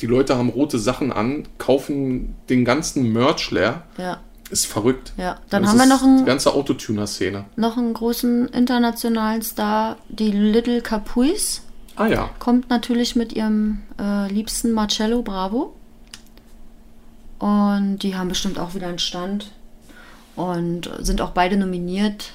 [0.00, 3.82] die Leute haben rote Sachen an, kaufen den ganzen Merch leer.
[3.98, 4.20] Ja.
[4.50, 5.12] Ist verrückt.
[5.16, 7.44] Ja, dann Das haben wir noch einen- Die ganze Autotuner-Szene.
[7.56, 11.62] noch einen großen internationalen Star, die Little Capuis.
[11.96, 12.30] Ah ja.
[12.40, 15.74] Kommt natürlich mit ihrem äh, liebsten Marcello Bravo.
[17.38, 19.50] Und die haben bestimmt auch wieder einen Stand.
[20.36, 22.32] Und sind auch beide nominiert.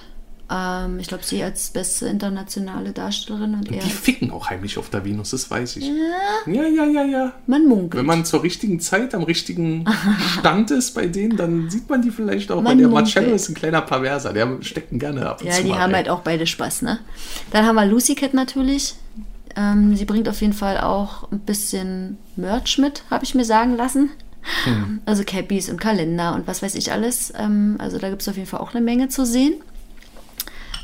[0.51, 3.83] Ähm, ich glaube, sie als beste internationale Darstellerin und er.
[3.83, 5.85] Die ficken auch heimlich auf der Venus, das weiß ich.
[6.47, 7.33] Ja, ja, ja, ja.
[7.45, 7.99] Man munkelt.
[7.99, 9.85] Wenn man zur richtigen Zeit am richtigen
[10.39, 12.61] Stand ist bei denen, dann sieht man die vielleicht auch.
[12.61, 13.15] Man der munkelt.
[13.15, 15.95] Marcello ist ein kleiner Perverser, der steckt gerne ab und Ja, die mal haben rein.
[15.97, 16.99] halt auch beide Spaß, ne?
[17.51, 18.95] Dann haben wir Lucy Cat natürlich.
[19.55, 23.75] Ähm, sie bringt auf jeden Fall auch ein bisschen Merch mit, habe ich mir sagen
[23.75, 24.09] lassen.
[24.65, 25.01] Hm.
[25.05, 27.33] Also Cappies und Kalender und was weiß ich alles.
[27.37, 29.53] Ähm, also da gibt es auf jeden Fall auch eine Menge zu sehen.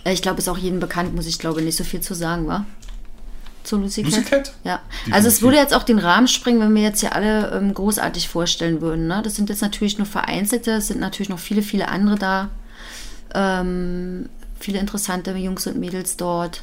[0.04, 2.48] Äh, Ich glaube, ist auch jedem bekannt, muss ich glaube nicht so viel zu sagen,
[2.48, 2.66] wa?
[3.64, 4.12] Zu Lucy Cat?
[4.12, 4.54] Lucy Cat?
[4.64, 4.80] Ja.
[4.90, 5.14] Definitiv.
[5.16, 8.30] Also es würde jetzt auch den Rahmen sprengen, wenn wir jetzt hier alle ähm, großartig
[8.30, 9.08] vorstellen würden.
[9.08, 9.22] Ne?
[9.24, 12.50] Das sind jetzt natürlich nur vereinzelte, es sind natürlich noch viele, viele andere da.
[13.34, 16.62] Ähm, viele interessante Jungs und Mädels dort,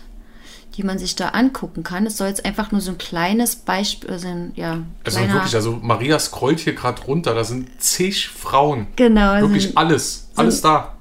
[0.77, 2.07] die man sich da angucken kann.
[2.07, 5.79] Es soll jetzt einfach nur so ein kleines Beispiel, also ein, ja, Also wirklich, also
[5.83, 8.87] Maria scrollt hier gerade runter, da sind zig Frauen.
[8.97, 9.41] Genau.
[9.41, 10.29] Wirklich sind- alles.
[10.37, 10.97] Alles da.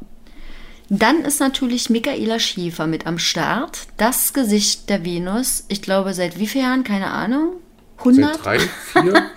[0.90, 3.80] Dann ist natürlich Michaela Schiefer mit am Start.
[3.96, 5.64] Das Gesicht der Venus.
[5.70, 6.84] Ich glaube, seit wie vielen Jahren?
[6.84, 7.54] Keine Ahnung.
[8.00, 8.34] 100?
[8.36, 9.26] Seit drei, vier.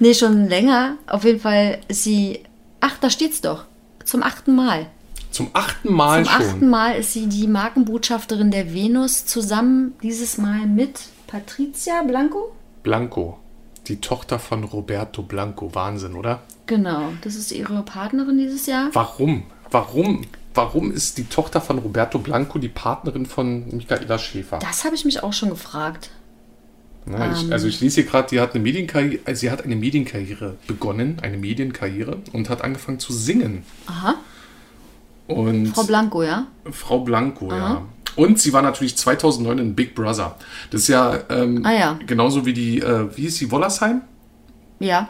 [0.00, 0.96] Nee, schon länger.
[1.06, 2.40] Auf jeden Fall sie.
[2.80, 3.64] Ach, da steht's doch.
[4.04, 4.86] Zum achten Mal.
[5.34, 6.46] Zum achten Mal Zum schon.
[6.46, 12.52] achten Mal ist sie die Markenbotschafterin der Venus zusammen dieses Mal mit Patricia Blanco.
[12.84, 13.40] Blanco.
[13.88, 15.74] Die Tochter von Roberto Blanco.
[15.74, 16.42] Wahnsinn, oder?
[16.66, 18.90] Genau, das ist ihre Partnerin dieses Jahr.
[18.92, 19.42] Warum?
[19.72, 20.22] Warum?
[20.54, 24.60] Warum ist die Tochter von Roberto Blanco die Partnerin von Michaela Schäfer?
[24.60, 26.10] Das habe ich mich auch schon gefragt.
[27.06, 27.52] Na, ich, Ähm.
[27.52, 31.18] also ich lese hier gerade, die hat eine Medienkarriere, also sie hat eine Medienkarriere begonnen,
[31.22, 33.64] eine Medienkarriere und hat angefangen zu singen.
[33.86, 34.14] Aha.
[35.26, 36.46] Und Frau Blanco, ja?
[36.70, 37.82] Frau Blanco, ja.
[38.16, 40.36] Und sie war natürlich 2009 in Big Brother.
[40.70, 41.98] Das ist ja, ähm, Ah, ja.
[42.06, 44.02] genauso wie die, äh, wie ist die, Wollersheim?
[44.78, 45.08] Ja.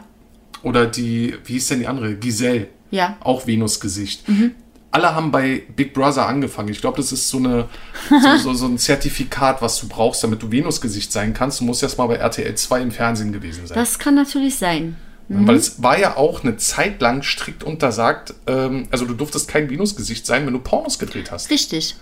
[0.63, 2.15] Oder die, wie ist denn die andere?
[2.15, 2.67] Giselle.
[2.91, 3.17] Ja.
[3.19, 4.27] Auch Venusgesicht.
[4.27, 4.51] Mhm.
[4.89, 6.69] Alle haben bei Big Brother angefangen.
[6.69, 7.67] Ich glaube, das ist so, eine,
[8.09, 11.59] so, so, so ein Zertifikat, was du brauchst, damit du Venusgesicht sein kannst.
[11.59, 13.75] Du musst erst mal bei RTL 2 im Fernsehen gewesen sein.
[13.75, 14.95] Das kann natürlich sein.
[15.27, 19.69] Weil es war ja auch eine Zeit lang strikt untersagt, ähm, also du durftest kein
[19.69, 21.49] Venusgesicht sein, wenn du Pornos gedreht hast.
[21.49, 21.95] Richtig.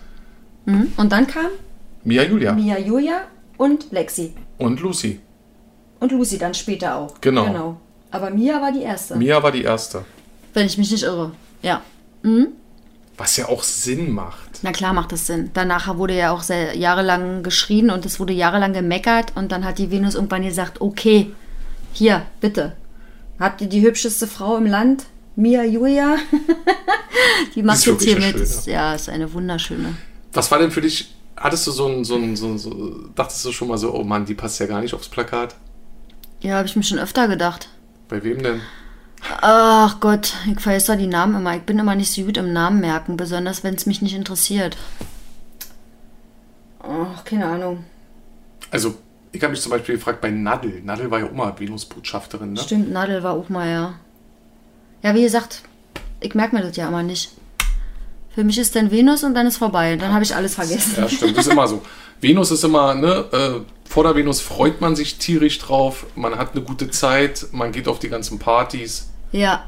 [0.65, 0.91] Mhm.
[0.97, 1.47] Und dann kam
[2.03, 3.21] Mia Julia Mia Julia
[3.57, 4.33] und Lexi.
[4.57, 5.19] und Lucy.
[6.01, 7.13] Und Lucy dann später auch.
[7.21, 7.45] Genau.
[7.45, 7.81] genau.
[8.11, 9.15] Aber Mia war die erste.
[9.15, 10.03] Mia war die erste.
[10.53, 11.31] Wenn ich mich nicht irre.
[11.61, 11.81] Ja.
[13.17, 14.59] Was ja auch Sinn macht.
[14.63, 15.51] Na klar macht das Sinn.
[15.53, 19.77] Danach wurde ja auch sehr jahrelang geschrien und es wurde jahrelang gemeckert und dann hat
[19.77, 21.31] die Venus irgendwann gesagt, okay,
[21.93, 22.75] hier, bitte.
[23.39, 25.05] Habt ihr die hübscheste Frau im Land?
[25.35, 26.17] Mia Julia?
[27.55, 28.37] die macht jetzt hier mit.
[28.37, 28.47] schöne.
[28.65, 29.95] Ja, ist eine wunderschöne.
[30.31, 33.43] Was war denn für dich, hattest du so ein, so ein, so ein, so, dachtest
[33.45, 35.55] du schon mal so, oh Mann, die passt ja gar nicht aufs Plakat?
[36.41, 37.69] Ja, habe ich mir schon öfter gedacht.
[38.09, 38.61] Bei wem denn?
[39.41, 41.55] Ach Gott, ich vergesse da die Namen immer.
[41.55, 44.77] Ich bin immer nicht so gut im Namen merken, besonders wenn es mich nicht interessiert.
[46.79, 47.85] Ach, keine Ahnung.
[48.69, 48.95] Also,
[49.33, 50.81] ich habe mich zum Beispiel gefragt bei Nadel.
[50.83, 52.61] Nadel war ja auch mal Venus-Botschafterin, ne?
[52.61, 53.93] Stimmt, Nadel war auch mal, ja.
[55.01, 55.63] Ja, wie gesagt,
[56.21, 57.31] ich merke mir das ja immer nicht.
[58.33, 59.97] Für mich ist dann Venus und dann ist vorbei.
[59.97, 60.93] Dann habe ich alles vergessen.
[60.97, 61.37] Ja, stimmt.
[61.37, 61.81] Das ist immer so.
[62.21, 66.53] Venus ist immer, ne, äh, vor der Venus freut man sich tierisch drauf, man hat
[66.53, 69.09] eine gute Zeit, man geht auf die ganzen Partys.
[69.33, 69.65] Ja,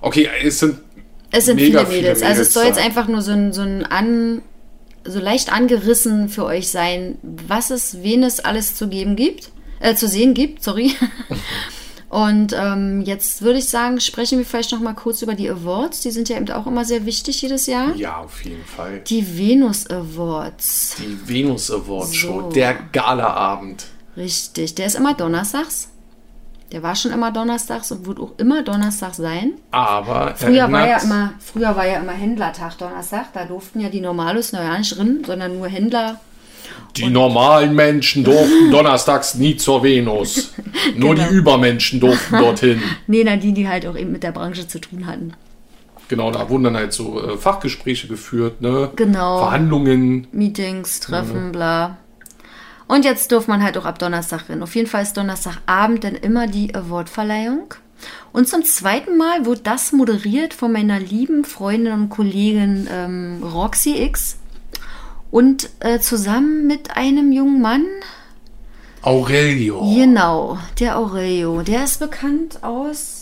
[0.00, 0.80] Okay, es sind
[1.30, 2.18] es sind viele Mädels.
[2.20, 4.42] viele Also es soll Mädels jetzt einfach nur so ein, so ein an,
[5.08, 9.50] so leicht angerissen für euch sein, was es Venus alles zu geben gibt,
[9.80, 10.92] äh, zu sehen gibt, sorry.
[12.08, 16.00] Und ähm, jetzt würde ich sagen, sprechen wir vielleicht noch mal kurz über die Awards.
[16.00, 17.94] Die sind ja eben auch immer sehr wichtig jedes Jahr.
[17.96, 20.96] ja auf jeden Fall Die Venus Awards.
[20.98, 22.50] die Venus Award Show, So.
[22.50, 23.86] der Galaabend.
[24.16, 25.88] Richtig, der ist immer donnerstags.
[26.72, 29.52] Der war schon immer donnerstags und wird auch immer Donnerstag sein.
[29.70, 33.32] Aber Früher war, ja immer, früher war ja immer Händlertag Donnerstag.
[33.34, 36.20] Da durften ja die Normalos noch ja nicht drin, sondern nur Händler.
[36.96, 40.52] die normalen Menschen durften donnerstags nie zur Venus.
[40.96, 41.28] Nur Genau.
[41.28, 42.82] die Übermenschen durften dorthin.
[43.06, 45.34] Nee, na, die, die halt auch eben mit der Branche zu tun hatten.
[46.08, 48.90] Genau, da wurden dann halt so äh, Fachgespräche geführt, ne?
[48.96, 49.38] Genau.
[49.38, 50.26] Verhandlungen.
[50.32, 51.96] Meetings, Treffen, bla.
[52.88, 54.62] Und jetzt durfte man halt auch ab Donnerstag rein.
[54.62, 57.74] Auf jeden Fall ist Donnerstagabend dann immer die Awardverleihung.
[58.32, 64.02] Und zum zweiten Mal wird das moderiert von meiner lieben Freundin und Kollegin ähm, Roxy
[64.02, 64.36] X.
[65.30, 67.84] Und äh, zusammen mit einem jungen Mann,
[69.02, 69.80] Aurelio.
[69.94, 71.62] genau, der Aurelio.
[71.62, 73.15] Der ist bekannt aus,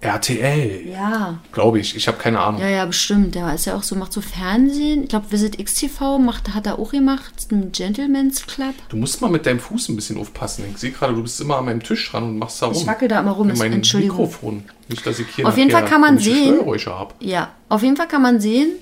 [0.00, 0.86] RTL.
[0.88, 1.96] ja, Glaube ich.
[1.96, 2.60] Ich habe keine Ahnung.
[2.60, 3.34] ja, ja, bestimmt.
[3.34, 5.04] Der ist ja auch so, macht so Fernsehen.
[5.04, 8.74] Ich glaube, Visit XTV macht, hat er auch gemacht, ein Gentleman's Club.
[8.90, 10.64] Du musst mal mit deinem Fuß ein bisschen aufpassen.
[10.70, 12.76] Ich sehe gerade, du bist immer an meinem Tisch dran und machst da rum.
[12.76, 14.18] Ich wackel da immer rum, Mit ist- meinem Entschuldigung.
[14.18, 14.64] Mikrofon.
[14.88, 17.14] Nicht, dass ich hier Auf jeden Fall kann man sehen- habe.
[17.20, 18.72] Ja, auf jeden Fall kann man sehen,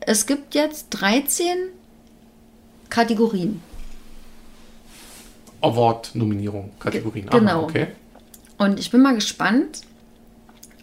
[0.00, 1.46] es gibt jetzt 13
[2.90, 3.62] Kategorien.
[5.60, 7.26] Award-Nominierung, Kategorien.
[7.28, 7.52] Ge- genau.
[7.60, 7.86] Aha, okay.
[8.58, 9.82] Und ich bin mal gespannt,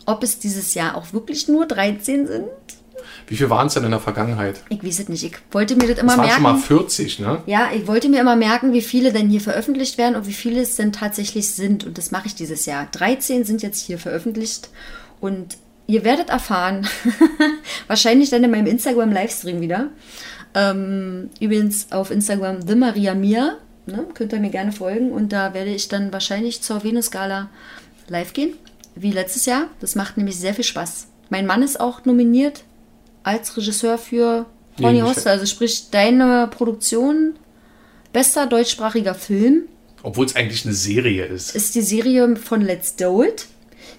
[0.05, 2.45] ob es dieses Jahr auch wirklich nur 13 sind.
[3.27, 4.61] Wie viel waren es denn in der Vergangenheit?
[4.69, 5.23] Ich weiß es nicht.
[5.23, 6.67] Ich wollte mir das immer Es waren schon mal merken.
[6.67, 7.41] 40, ne?
[7.45, 10.61] Ja, ich wollte mir immer merken, wie viele denn hier veröffentlicht werden und wie viele
[10.61, 11.85] es denn tatsächlich sind.
[11.85, 12.87] Und das mache ich dieses Jahr.
[12.91, 14.69] 13 sind jetzt hier veröffentlicht.
[15.19, 16.87] Und ihr werdet erfahren,
[17.87, 19.89] wahrscheinlich dann in meinem Instagram-Livestream wieder.
[20.53, 23.57] Ähm, übrigens auf Instagram The Maria Mia.
[23.87, 25.11] Ne, könnt ihr mir gerne folgen.
[25.11, 27.49] Und da werde ich dann wahrscheinlich zur Venus-Gala
[28.07, 28.53] live gehen.
[28.95, 29.67] Wie letztes Jahr.
[29.79, 31.07] Das macht nämlich sehr viel Spaß.
[31.29, 32.63] Mein Mann ist auch nominiert
[33.23, 34.45] als Regisseur für
[34.79, 35.29] Horny Nee, Hostel.
[35.29, 37.35] Also sprich, deine Produktion,
[38.13, 39.63] bester deutschsprachiger Film,
[40.03, 41.55] Obwohl es eigentlich eine Serie ist.
[41.55, 43.47] ist die Serie von Let's Do It,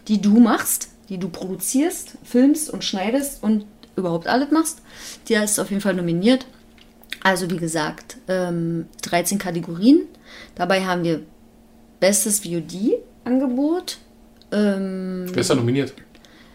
[0.08, 3.64] die du machst, die du produzierst, filmst und schneidest und
[3.96, 4.80] überhaupt alles machst.
[5.28, 6.46] Die ist auf jeden Fall nominiert.
[7.22, 10.02] Also wie gesagt, ähm, 13 Kategorien.
[10.54, 11.22] Dabei haben wir
[11.98, 13.98] bestes VOD-Angebot,
[14.52, 15.94] ähm, Wer ist da nominiert?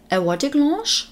[0.10, 1.10] Erotic Launch,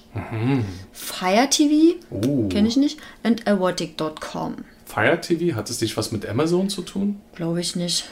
[0.92, 2.48] Fire TV, Oh.
[2.48, 4.56] kenne ich nicht, und erotic.com.
[4.84, 7.20] Fire TV, hat es dich was mit Amazon zu tun?
[7.34, 8.04] Glaube ich nicht.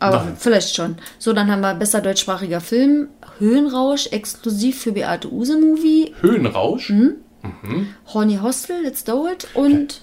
[0.00, 0.36] Aber Nein.
[0.38, 0.96] vielleicht schon.
[1.18, 6.90] So, dann haben wir besser deutschsprachiger Film, Höhenrausch, exklusiv für Beate Use Movie, Höhenrausch.
[6.90, 7.16] Mhm.
[8.12, 10.02] Horny Hostel, Let's Do It und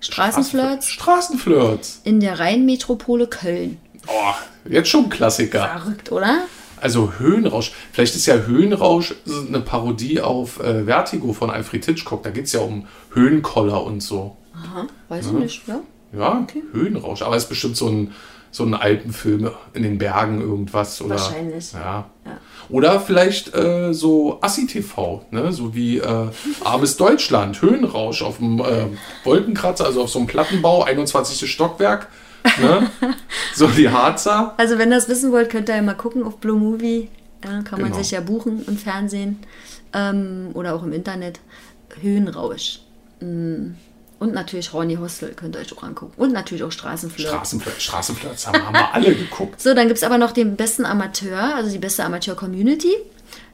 [0.00, 2.00] Straßenflirts Straßenflirts.
[2.04, 3.78] in der Rheinmetropole Köln.
[4.06, 4.34] Oh,
[4.68, 5.68] jetzt schon ein Klassiker.
[5.80, 6.44] Verrückt, oder?
[6.80, 7.72] Also Höhenrausch.
[7.92, 9.14] Vielleicht ist ja Höhenrausch
[9.46, 12.24] eine Parodie auf äh, Vertigo von Alfred Hitchcock.
[12.24, 14.36] Da geht es ja um Höhenkoller und so.
[14.52, 15.80] Aha, weiß ich nicht, ja.
[16.12, 17.22] Ja, Höhenrausch.
[17.22, 18.12] Aber es ist bestimmt so ein,
[18.50, 21.00] so ein Alpenfilm in den Bergen irgendwas.
[21.00, 21.72] Oder, Wahrscheinlich.
[21.72, 22.10] Ja.
[22.26, 22.38] Ja.
[22.72, 25.52] Oder vielleicht äh, so Assi-TV, ne?
[25.52, 26.28] so wie äh,
[26.64, 28.86] Armes Deutschland, Höhenrausch auf dem äh,
[29.24, 31.50] Wolkenkratzer, also auf so einem Plattenbau, 21.
[31.50, 32.08] Stockwerk.
[32.60, 32.90] Ne?
[33.54, 34.54] so die Harzer.
[34.56, 37.08] Also wenn ihr das wissen wollt, könnt ihr ja mal gucken auf Blue Movie.
[37.44, 38.02] Ja, kann man Genau.
[38.02, 39.38] sich ja buchen im Fernsehen
[39.92, 41.40] ähm, oder auch im Internet.
[42.00, 42.80] Höhenrausch.
[43.20, 43.72] Mm.
[44.22, 46.12] Und natürlich Horny Hostel könnt ihr euch auch angucken.
[46.16, 47.28] Und natürlich auch Straßenflirt.
[47.28, 49.60] Straßenflirt, Straßenflirts haben, haben wir alle geguckt.
[49.60, 52.94] So, dann gibt es aber noch den besten Amateur, also die beste Amateur-Community.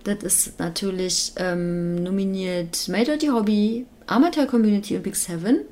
[0.05, 5.63] Das ist natürlich ähm, nominiert Made Dirty Hobby, Amateur-Community und Big Seven.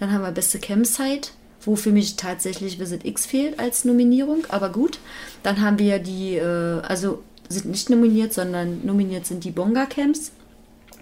[0.00, 1.30] Dann haben wir beste Campsite,
[1.60, 4.98] wo für mich tatsächlich Visit X fehlt als Nominierung, aber gut.
[5.44, 10.32] Dann haben wir die, äh, also sind nicht nominiert, sondern nominiert sind die Bonga-Camps.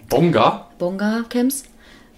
[0.07, 1.63] Bonga, Bonga-Camps.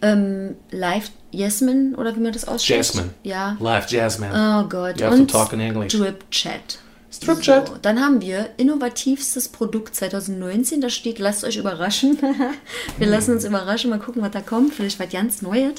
[0.01, 2.77] Ähm, Live Jasmine, oder wie man das ausspricht.
[2.77, 3.09] Jasmine.
[3.23, 3.57] Ja.
[3.59, 4.31] Live Jasmine.
[4.33, 4.99] Oh Gott.
[4.99, 5.93] You have to und talk in English.
[5.93, 6.79] Drip Chat.
[7.11, 7.67] Strip Chat.
[7.67, 10.81] So, dann haben wir innovativstes Produkt 2019.
[10.81, 12.17] Da steht, lasst euch überraschen.
[12.97, 14.73] wir lassen uns überraschen, mal gucken, was da kommt.
[14.73, 15.73] Vielleicht was ganz Neues.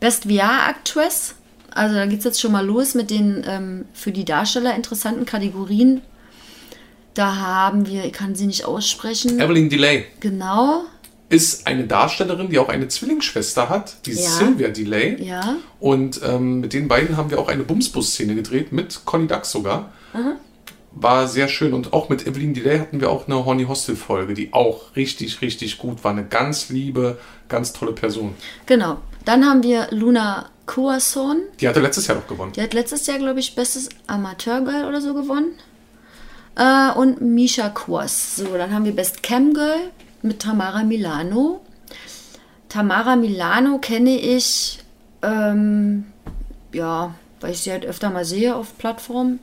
[0.00, 1.34] Best VR-Actress.
[1.70, 5.24] Also da geht es jetzt schon mal los mit den ähm, für die Darsteller interessanten
[5.24, 6.02] Kategorien.
[7.14, 9.40] Da haben wir, ich kann sie nicht aussprechen.
[9.40, 10.84] Evelyn Delay Genau,
[11.30, 14.16] ist eine Darstellerin, die auch eine Zwillingsschwester hat, die Ja.
[14.30, 15.22] Sylvia Delay.
[15.22, 15.56] ja.
[15.80, 19.92] Und ähm, mit den beiden haben wir auch eine Bumsbus-Szene gedreht, mit Conny Dax sogar.
[20.92, 21.74] War sehr schön.
[21.74, 25.78] Und auch mit Evelyn Delay hatten wir auch eine Horny Hostel-Folge, die auch richtig, richtig
[25.78, 26.12] gut war.
[26.12, 27.18] Eine ganz liebe,
[27.48, 28.34] ganz tolle Person.
[28.66, 28.96] Genau.
[29.24, 31.42] Dann haben wir Luna Coasson.
[31.60, 32.52] Die hatte letztes Jahr noch gewonnen.
[32.56, 35.52] Die hat letztes Jahr, glaube ich, bestes Amateurgirl oder so gewonnen.
[36.56, 38.36] Äh, und Misha Kwas.
[38.36, 39.78] So, dann haben wir Best Cam Girl
[40.22, 41.60] mit Tamara Milano.
[42.68, 44.78] Tamara Milano kenne ich,
[45.22, 46.04] ähm,
[46.72, 49.40] ja, weil ich sie halt öfter mal sehe auf Plattformen.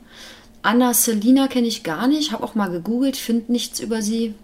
[0.61, 4.35] Anna Selina kenne ich gar nicht, habe auch mal gegoogelt, finde nichts über sie.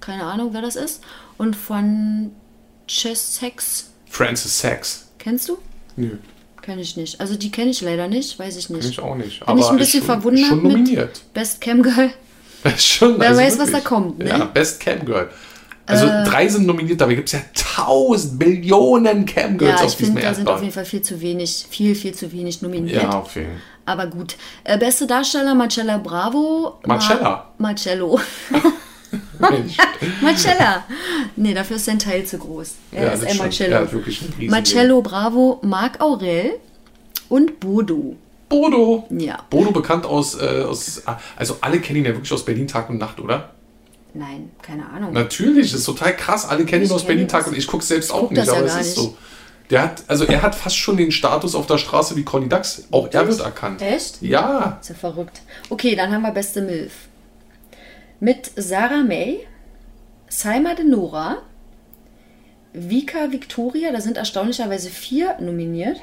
[0.00, 1.02] Keine Ahnung, wer das ist.
[1.36, 2.30] Und von
[2.86, 5.08] Chess Sex, Frances Sachs.
[5.18, 5.58] kennst du?
[5.96, 6.16] Nö,
[6.62, 7.20] Kenne ich nicht.
[7.20, 8.82] Also die kenne ich leider nicht, weiß ich nicht.
[8.82, 9.44] kenn ich auch nicht.
[9.46, 11.22] Bin ich ein ist bisschen schon, verwundert Schon mit nominiert.
[11.34, 12.10] Best Cam Girl.
[12.78, 14.28] schon, Wer weiß, was da kommt, ne?
[14.28, 15.30] Ja, Best Cam Girl.
[15.88, 19.96] Also drei sind nominiert, dabei gibt es ja tausend Millionen Cam Girls Ja, auf ich
[19.96, 20.62] diesem finde, da sind auf Erdball.
[20.64, 23.02] jeden Fall viel zu wenig, viel, viel zu wenig nominiert.
[23.02, 23.56] Ja, auf jeden Fall.
[23.86, 24.36] Aber gut.
[24.64, 26.78] Äh, beste Darsteller Marcella Bravo.
[26.86, 27.20] Marcella?
[27.58, 28.20] Ma Marcello.
[30.20, 30.84] Marcella.
[31.36, 32.74] Nee, dafür ist sein Teil zu groß.
[32.92, 33.36] Er Ja, ist ein.
[33.38, 33.76] Marcello.
[33.76, 36.52] Hat wirklich riesigen- Marcello Bravo, Marc Aurel
[37.28, 38.16] und Bodo.
[38.48, 39.06] Bodo.
[39.10, 39.38] Ja.
[39.50, 41.02] Bodo bekannt aus, äh, aus,
[41.36, 43.50] also alle kennen ihn ja wirklich aus Berlin Tag und Nacht, oder?
[44.18, 45.12] Nein, keine Ahnung.
[45.12, 46.44] Natürlich, das ist total krass.
[46.48, 48.48] Alle kennen ihn Ich aus Berlin Tag und ich gucke selbst auch guck nicht, das
[48.48, 48.96] ja aber es gar ist nicht.
[48.96, 49.16] so.
[49.70, 52.84] Der hat, also er hat fast schon den Status auf der Straße wie Conny Dax.
[52.90, 53.82] Auch er wird erkannt.
[53.82, 54.20] Echt?
[54.22, 54.78] Ja.
[54.80, 55.42] Ist ja verrückt.
[55.68, 56.92] Okay, dann haben wir beste Milf.
[58.18, 59.46] Mit Sarah May,
[60.28, 61.42] Saima de Nora,
[62.72, 66.00] Vika Victoria, da sind erstaunlicherweise vier nominiert.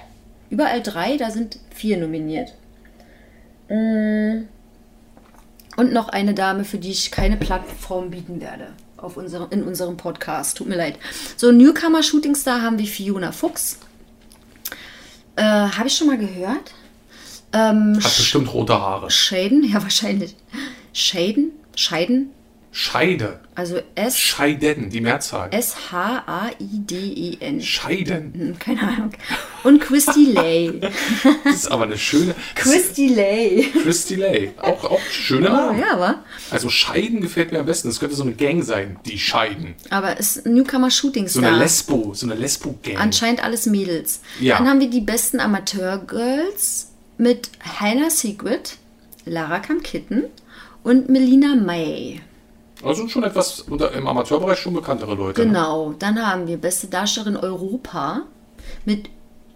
[0.49, 2.53] Überall drei, da sind vier nominiert.
[3.67, 4.45] Mm.
[5.75, 9.97] Und noch eine Dame, für die ich keine Plattform bieten werde auf unserem, in unserem
[9.97, 10.57] Podcast.
[10.57, 10.97] Tut mir leid.
[11.35, 13.79] So, Newcomer Shooting Star haben wir Fiona Fuchs.
[15.35, 16.73] Äh, Habe ich schon mal gehört.
[17.53, 19.11] Ähm, Hat bestimmt rote Haare.
[19.11, 20.35] Shaden, ja wahrscheinlich.
[20.93, 22.31] Shaden, Scheiden,
[22.77, 23.39] Scheide.
[23.55, 25.47] also S Scheiden, die Mehrzahl.
[25.53, 27.61] S H A I D E N.
[27.61, 28.33] Scheiden.
[28.35, 29.11] Hm, Keine Ahnung.
[29.63, 30.81] Und Christy Lay.
[31.45, 32.35] Das ist aber eine schöne.
[32.53, 33.71] Christy Lay.
[33.81, 34.51] Christy Lay.
[34.61, 35.79] Auch, auch schöne Oh, Name.
[35.79, 37.87] ja, aber Also Scheiden gefällt mir am besten.
[37.87, 39.75] Das könnte so eine Gang sein, die Scheiden.
[39.89, 41.51] aber es ist ein Newcomer Shooting So Star.
[41.53, 42.97] eine Lesbo, so eine Lesbo-Gang.
[42.97, 44.19] Anscheinend alles Mädels.
[44.41, 44.57] Ja.
[44.57, 47.49] Dann haben wir die besten Amateurgirls mit
[47.79, 48.75] Hannah Secret,
[49.25, 50.25] Lara Kamkitten
[50.83, 52.19] und Melina May.
[52.83, 55.41] Also schon etwas unter, im Amateurbereich schon bekanntere Leute.
[55.41, 55.47] ne?
[55.47, 55.93] Genau.
[55.97, 58.23] Dann haben wir beste Darstellerin Europa
[58.85, 59.09] mit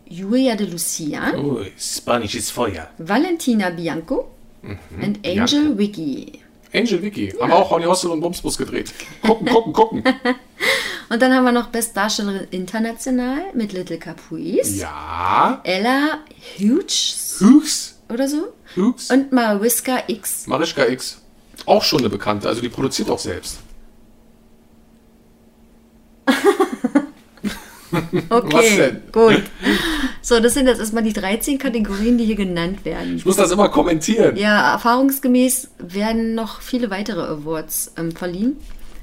[0.05, 1.33] Julia de Lucia.
[1.37, 2.89] Oh, Spanisch ist Feuer.
[2.97, 4.31] Valentina Bianco
[4.63, 5.77] und Angel Bianco.
[5.77, 6.39] Wiggy.
[6.73, 7.33] Angel Vicky.
[7.39, 8.93] Haben auch Honey Hostel und Bumsbus gedreht.
[9.21, 10.03] Gucken, gucken, gucken.
[11.11, 14.77] Und dann haben wir noch Bestdarstellerin international mit Little Caprice.
[14.77, 15.59] Ja.
[15.63, 16.19] Ella
[16.59, 17.95] Hughes Hughes.
[18.09, 18.53] oder so.
[18.75, 19.09] Hughes.
[19.09, 20.45] Und Mariska X.
[20.45, 21.19] Marischka X.
[21.69, 22.47] Auch schon eine Bekannte.
[22.47, 23.59] Also die produziert auch selbst.
[28.29, 29.01] Okay, denn?
[29.11, 29.43] gut.
[30.21, 33.17] So, das sind jetzt erstmal die 13 Kategorien, die hier genannt werden.
[33.17, 34.35] Ich muss das immer kommentieren.
[34.35, 38.57] Ja, erfahrungsgemäß werden noch viele weitere Awards ähm, verliehen.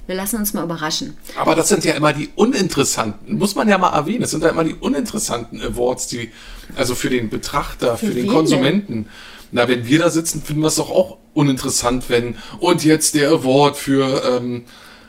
[0.06, 1.16] Wir lassen uns mal überraschen.
[1.36, 4.20] Aber das sind ja immer die uninteressanten, muss man ja mal erwähnen.
[4.20, 6.30] Das sind ja immer die uninteressanten Awards, die,
[6.76, 9.08] also für den Betrachter, für, Für den Konsumenten.
[9.52, 13.30] Na, wenn wir da sitzen, finden wir es doch auch uninteressant, wenn, und jetzt der
[13.30, 14.64] Award für, ähm,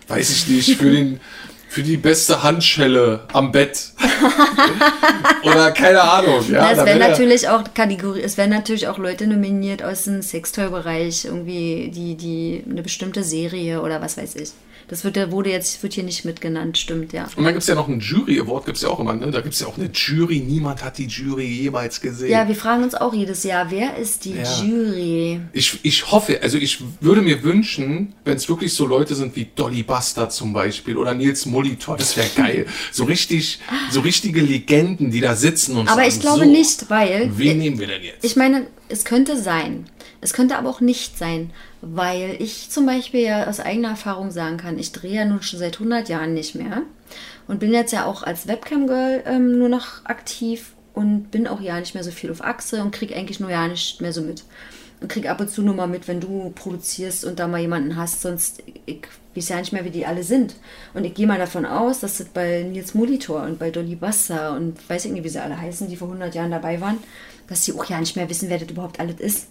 [0.08, 1.20] weiß ich nicht, für den,
[1.70, 3.92] für die beste Handschelle am Bett.
[5.44, 6.62] Oder keine Ahnung, ja.
[6.62, 10.04] Na, es da werden wär- natürlich auch Kategorie, es werden natürlich auch Leute nominiert aus
[10.04, 14.50] dem Sextoy-Bereich, irgendwie die, die eine bestimmte Serie oder was weiß ich.
[14.90, 17.28] Das wird, wurde jetzt, wird hier nicht mitgenannt, stimmt, ja.
[17.36, 19.32] Und dann gibt es ja noch einen Jury-Award, gibt es ja auch immer, ne?
[19.32, 20.40] Da gibt es ja auch eine Jury.
[20.40, 22.32] Niemand hat die Jury jemals gesehen.
[22.32, 24.64] Ja, wir fragen uns auch jedes Jahr, wer ist die Ja.
[24.64, 25.42] Jury?
[25.52, 29.48] Ich, ich hoffe, also ich würde mir wünschen, wenn es wirklich so Leute sind wie
[29.56, 32.66] Dolly Buster zum Beispiel oder Nils Molitor, das wäre geil.
[32.94, 33.60] So richtig,
[33.92, 37.58] so richtige Legenden, die da sitzen und Aber sagen, ich glaube so, nicht, weil Wen
[37.58, 38.24] nehmen wir denn jetzt?
[38.24, 39.86] Ich meine, es könnte sein.
[40.20, 41.52] Es könnte aber auch nicht sein,
[41.82, 45.60] weil ich zum Beispiel ja aus eigener Erfahrung sagen kann, ich drehe ja nun schon
[45.60, 46.84] seit 100 Jahren nicht mehr
[47.48, 51.80] und bin jetzt ja auch als Webcam-Girl ähm, nur noch aktiv und bin auch ja
[51.80, 54.44] nicht mehr so viel auf Achse und kriege eigentlich nur ja nicht mehr so mit.
[55.00, 57.96] Und krieg ab und zu nur mal mit, wenn du produzierst und da mal jemanden
[57.96, 59.02] hast, sonst ich
[59.36, 60.56] weiß ja nicht mehr, wie die alle sind.
[60.96, 64.56] Und ich gehe mal davon aus, dass das bei Nils Molitor und bei Dolly Buster
[64.56, 66.98] und weiß ich nicht, wie sie alle heißen, die vor 100 Jahren dabei waren,
[67.46, 69.48] dass sie auch ja nicht mehr wissen, wer das überhaupt alles ist.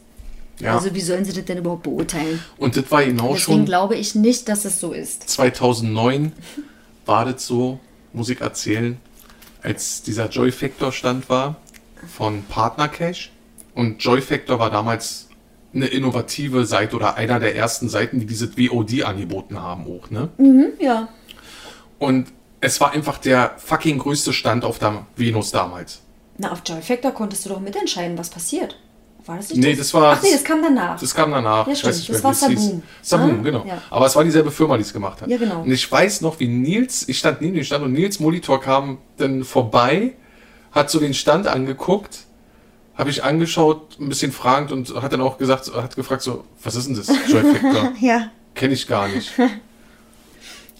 [0.61, 0.75] Ja.
[0.75, 2.41] Also wie sollen sie das denn überhaupt beurteilen?
[2.59, 5.29] und das war genau Deswegen schon glaube ich nicht, dass es so ist.
[5.29, 6.33] 2009
[7.05, 7.79] war das so,
[8.13, 8.99] muss ich erzählen,
[9.63, 11.57] als dieser Joy Factor Stand war
[12.17, 13.33] von Partner Cash.
[13.75, 15.29] Und Joy Factor war damals
[15.75, 20.31] eine innovative Seite oder einer der ersten Seiten, die dieses VOD angeboten haben auch, ne?
[20.81, 21.09] Ja.
[21.99, 22.29] Und
[22.61, 26.01] es war einfach der fucking größte Stand auf der Venus damals.
[26.39, 28.79] Na, auf Joy Factor konntest du doch mitentscheiden, was passiert.
[29.27, 30.99] War das nicht Nee, das war- Ach nee, das kam danach.
[31.01, 31.67] Das kam danach.
[31.67, 32.33] Ja, ich weiß nicht Das war.
[32.33, 32.83] Saboom.
[33.03, 33.65] Saboom, Ah, genau.
[33.67, 33.83] ja.
[33.91, 35.29] Aber es war dieselbe Firma, die es gemacht hat.
[35.29, 35.63] Ja, genau.
[35.63, 38.99] Und ich weiß noch, wie Nils, ich stand neben dem Stand und Nils Molitor kam
[39.17, 40.13] dann vorbei,
[40.73, 42.21] hat so den Stand angeguckt,
[42.95, 46.77] habe ich angeschaut, ein bisschen fragend und hat dann auch gesagt, hat gefragt so, was
[46.77, 47.93] ist denn das, Joy Factor?
[48.01, 48.31] Ja.
[48.55, 49.33] Kenne ich gar nicht.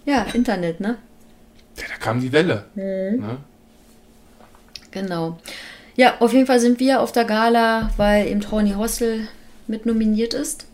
[0.09, 0.99] Ja, Internet, ne?
[1.77, 2.67] Ja, da kam die Welle.
[2.77, 2.83] Mhm.
[3.27, 3.37] Ne?
[4.93, 5.39] Genau.
[5.97, 9.29] Ja, auf jeden Fall sind wir auf der Gala, weil eben Tony Hostel
[9.67, 10.67] mit nominiert ist.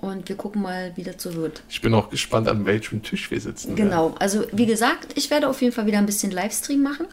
[0.00, 1.62] Und wir gucken mal, wie das so wird.
[1.68, 3.76] Ich bin auch gespannt, an welchem Tisch wir sitzen.
[3.76, 4.14] Genau.
[4.18, 7.06] Also, wie gesagt, ich werde auf jeden Fall wieder ein bisschen Livestream machen.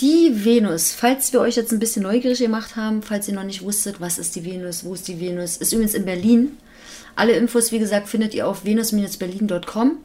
[0.00, 3.62] Die Venus, falls wir euch jetzt ein bisschen neugierig gemacht haben, falls ihr noch nicht
[3.62, 6.58] wusstet, was ist die Venus, wo ist die Venus, ist übrigens in Berlin.
[7.14, 9.96] Alle Infos, wie gesagt, findet ihr auf venus-berlin.com,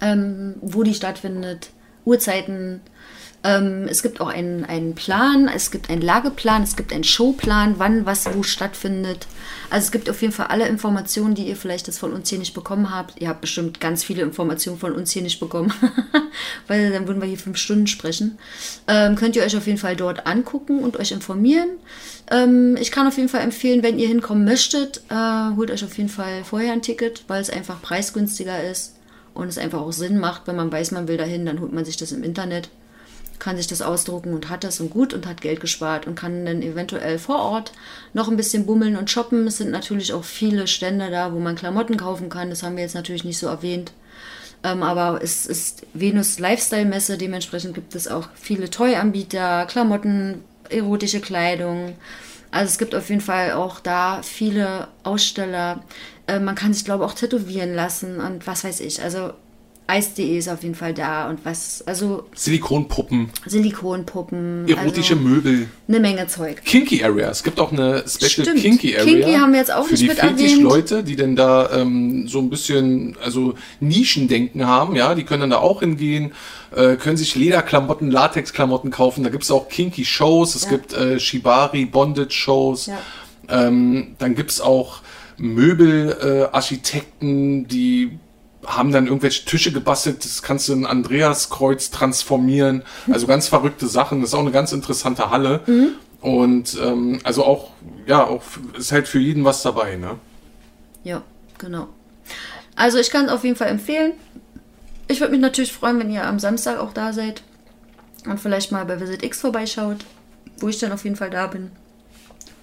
[0.00, 1.70] ähm, wo die stattfindet,
[2.04, 2.80] Uhrzeiten.
[3.42, 7.78] Ähm, es gibt auch einen, einen Plan, es gibt einen Lageplan, es gibt einen Showplan,
[7.78, 9.26] wann was wo stattfindet.
[9.70, 12.38] Also es gibt auf jeden Fall alle Informationen, die ihr vielleicht jetzt von uns hier
[12.38, 13.20] nicht bekommen habt.
[13.20, 15.72] Ihr habt bestimmt ganz viele Informationen von uns hier nicht bekommen,
[16.66, 18.38] weil dann würden wir hier fünf Stunden sprechen.
[18.86, 21.70] Ähm, könnt ihr euch auf jeden Fall dort angucken und euch informieren.
[22.30, 25.96] Ähm, ich kann auf jeden Fall empfehlen, wenn ihr hinkommen möchtet, äh, holt euch auf
[25.96, 28.96] jeden Fall vorher ein Ticket, weil es einfach preisgünstiger ist
[29.32, 31.86] und es einfach auch Sinn macht, wenn man weiß, man will dahin, dann holt man
[31.86, 32.68] sich das im Internet
[33.40, 36.44] kann sich das ausdrucken und hat das und gut und hat Geld gespart und kann
[36.44, 37.72] dann eventuell vor Ort
[38.12, 39.46] noch ein bisschen bummeln und shoppen.
[39.46, 42.50] Es sind natürlich auch viele Stände da, wo man Klamotten kaufen kann.
[42.50, 43.92] Das haben wir jetzt natürlich nicht so erwähnt.
[44.62, 51.20] Ähm, aber es ist Venus Lifestyle Messe, dementsprechend gibt es auch viele Toy-Anbieter, Klamotten, erotische
[51.20, 51.96] Kleidung.
[52.50, 55.82] Also es gibt auf jeden Fall auch da viele Aussteller.
[56.26, 59.02] Äh, man kann sich, glaube ich, auch tätowieren lassen und was weiß ich.
[59.02, 59.32] Also
[59.90, 65.66] Eis.de ist auf jeden Fall da und was, also Silikonpuppen, Silikonpuppen, erotische also Möbel.
[65.88, 66.62] eine Menge Zeug.
[66.64, 67.28] Kinky Area.
[67.30, 68.60] Es gibt auch eine Special Stimmt.
[68.60, 69.04] Kinky Area.
[69.04, 70.38] Kinky haben wir jetzt auch für nicht die mit erwähnt.
[70.40, 74.94] Fetisch-Leute, die denn da ähm, so ein bisschen also Nischendenken haben.
[74.94, 76.32] Ja, die können dann da auch hingehen,
[76.74, 79.24] äh, können sich Lederklamotten, Latexklamotten kaufen.
[79.24, 80.54] Da gibt es auch Kinky Shows.
[80.54, 80.70] Es Ja.
[80.70, 82.86] gibt äh, Shibari Bondage Shows.
[82.86, 82.98] Ja.
[83.48, 85.00] Ähm, dann gibt es auch
[85.36, 88.18] Möbelarchitekten, äh, die
[88.66, 92.82] haben dann irgendwelche Tische gebastelt, das kannst du in Andreaskreuz transformieren.
[93.10, 94.20] Also ganz verrückte Sachen.
[94.20, 95.60] Das ist auch eine ganz interessante Halle.
[96.20, 97.70] Und ähm, also auch,
[98.06, 98.42] ja, auch
[98.76, 100.16] ist halt für jeden was dabei, ne?
[101.02, 101.22] Ja,
[101.58, 101.88] genau.
[102.76, 104.12] Also ich kann es auf jeden Fall empfehlen.
[105.08, 107.42] ich würde mich natürlich freuen, wenn ihr am Samstag auch da seid
[108.26, 110.04] und vielleicht mal bei Visit X vorbeischaut,
[110.58, 111.70] wo ich dann auf jeden Fall da bin.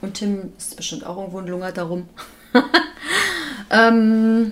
[0.02, 2.08] Und Tim ist bestimmt auch irgendwo und lungert darum.
[3.72, 4.52] ähm,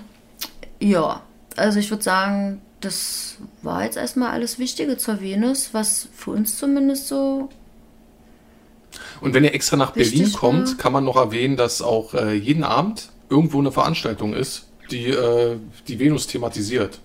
[0.79, 1.21] ja,
[1.55, 6.57] also ich würde sagen, das war jetzt erstmal alles Wichtige zur Venus, was für uns
[6.57, 7.49] zumindest so.
[9.21, 12.33] Und wenn ihr extra nach Berlin kommt, war- kann man noch erwähnen, dass auch äh,
[12.33, 16.99] jeden Abend irgendwo eine Veranstaltung ist, die äh, die Venus thematisiert.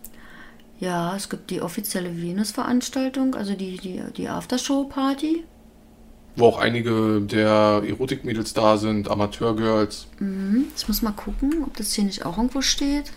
[0.79, 5.45] Ja, es gibt die offizielle Venus-Veranstaltung, also die, die, die Aftershow-Party.
[6.37, 10.07] Wo auch einige der Erotikmädels da sind, Amateurgirls.
[10.77, 13.13] Ich muss mal gucken, ob das hier nicht auch irgendwo steht.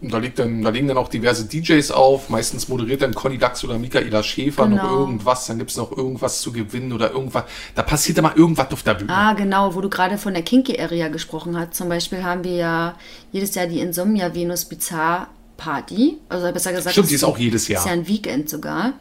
[0.00, 2.28] Da, liegt dann, da liegen dann auch diverse DJs auf.
[2.28, 4.98] Meistens moderiert dann Conny Dax oder Michaela Schäfer noch Genau.
[5.00, 5.46] irgendwas.
[5.46, 7.44] Dann gibt es noch irgendwas zu gewinnen oder irgendwas.
[7.74, 9.12] Da passiert immer irgendwas auf der Bühne.
[9.12, 11.74] Ah, genau, wo du gerade von der Kinky Area gesprochen hast.
[11.74, 12.94] Zum Beispiel haben wir ja
[13.32, 16.18] jedes Jahr die Insomnia Venus Bizarre Party.
[16.28, 17.82] Also besser gesagt, Stimmt, das die ist auch jedes Jahr.
[17.82, 18.94] Ist ja ein Weekend sogar.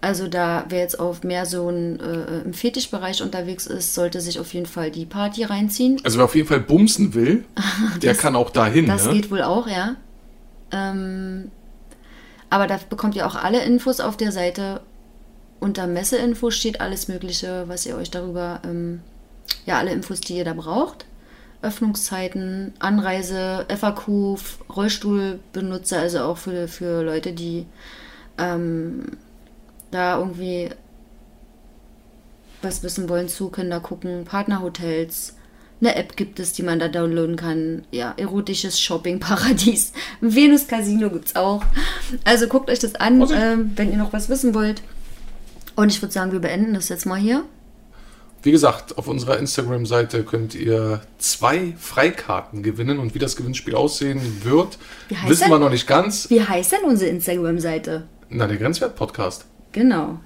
[0.00, 4.38] Also da, wer jetzt auf mehr so ein, äh, im Fetischbereich unterwegs ist, sollte sich
[4.38, 6.00] auf jeden Fall die Party reinziehen.
[6.04, 7.44] Also wer auf jeden Fall bumsen will,
[8.02, 8.86] der kann auch dahin.
[8.86, 9.12] Das ne?
[9.12, 9.96] geht wohl auch, ja.
[10.72, 11.50] Ähm,
[12.50, 14.80] aber da bekommt ihr auch alle Infos auf der Seite.
[15.60, 19.00] Unter Messeinfo steht alles Mögliche, was ihr euch darüber, ähm,
[19.66, 21.06] ja, alle Infos, die ihr da braucht.
[21.60, 24.38] Öffnungszeiten, Anreise, FAQ,
[24.74, 27.66] Rollstuhlbenutzer, also auch für, für Leute, die
[28.38, 29.16] ähm,
[29.90, 30.70] da irgendwie
[32.62, 34.24] was wissen wollen zu, können da gucken.
[34.24, 35.34] Partnerhotels.
[35.80, 37.84] Eine App gibt es, die man da downloaden kann.
[37.92, 39.92] Ja, erotisches Shopping-Paradies.
[40.20, 41.62] Venus Casino gibt's auch.
[42.24, 44.82] Also guckt euch das an, ähm, wenn ihr noch was wissen wollt.
[45.76, 47.44] Und ich würde sagen, wir beenden das jetzt mal hier.
[48.42, 54.20] Wie gesagt, auf unserer Instagram-Seite könnt ihr zwei Freikarten gewinnen und wie das Gewinnspiel aussehen
[54.44, 54.78] wird,
[55.26, 55.50] wissen der?
[55.50, 56.30] wir noch nicht ganz.
[56.30, 58.06] Wie heißt denn unsere Instagram-Seite?
[58.30, 59.44] Na, der Grenzwert-Podcast.
[59.72, 60.20] Genau.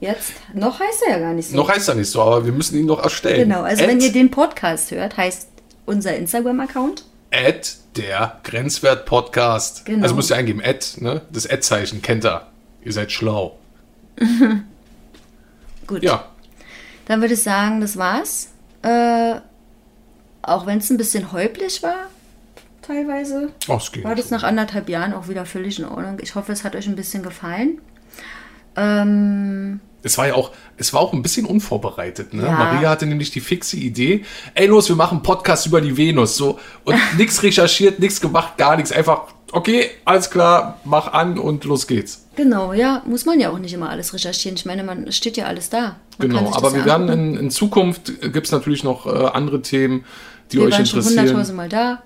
[0.00, 1.56] Jetzt, noch heißt er ja gar nicht so.
[1.56, 3.48] Noch heißt er nicht so, aber wir müssen ihn noch erstellen.
[3.48, 5.48] Genau, also At, wenn ihr den Podcast hört, heißt
[5.86, 7.04] unser Instagram-Account.
[7.32, 9.84] at der Grenzwert-Podcast.
[9.86, 10.02] Genau.
[10.04, 11.22] Also müsst ihr eingeben, at, ne?
[11.30, 12.46] Das Ad-Zeichen kennt er.
[12.84, 13.58] Ihr seid schlau.
[15.86, 16.02] Gut.
[16.02, 16.26] Ja,
[17.06, 18.48] Dann würde ich sagen, das war's.
[18.82, 19.36] Äh,
[20.42, 22.06] auch wenn es ein bisschen häufig war,
[22.82, 26.18] teilweise, oh, es ging war das nach anderthalb Jahren auch wieder völlig in Ordnung.
[26.22, 27.80] Ich hoffe, es hat euch ein bisschen gefallen.
[28.78, 32.44] Ähm, Es war ja auch, es war auch ein bisschen unvorbereitet, ne?
[32.44, 32.52] Ja.
[32.52, 34.24] Maria hatte nämlich die fixe Idee,
[34.54, 38.76] ey los, wir machen Podcast über die Venus, so und nichts recherchiert, nichts gemacht, gar
[38.76, 39.22] nichts, einfach
[39.52, 42.26] okay, alles klar, mach an und los geht's.
[42.36, 44.56] genau, ja, muss man ja auch nicht immer alles recherchieren.
[44.56, 45.96] Ich meine, man steht ja alles da.
[46.18, 50.04] Man Genau, aber wir werden in, in Zukunft gibt es natürlich noch äh, andere Themen,
[50.52, 51.24] die wir euch waren schon interessieren.
[51.24, 52.02] hunderttausendmal da.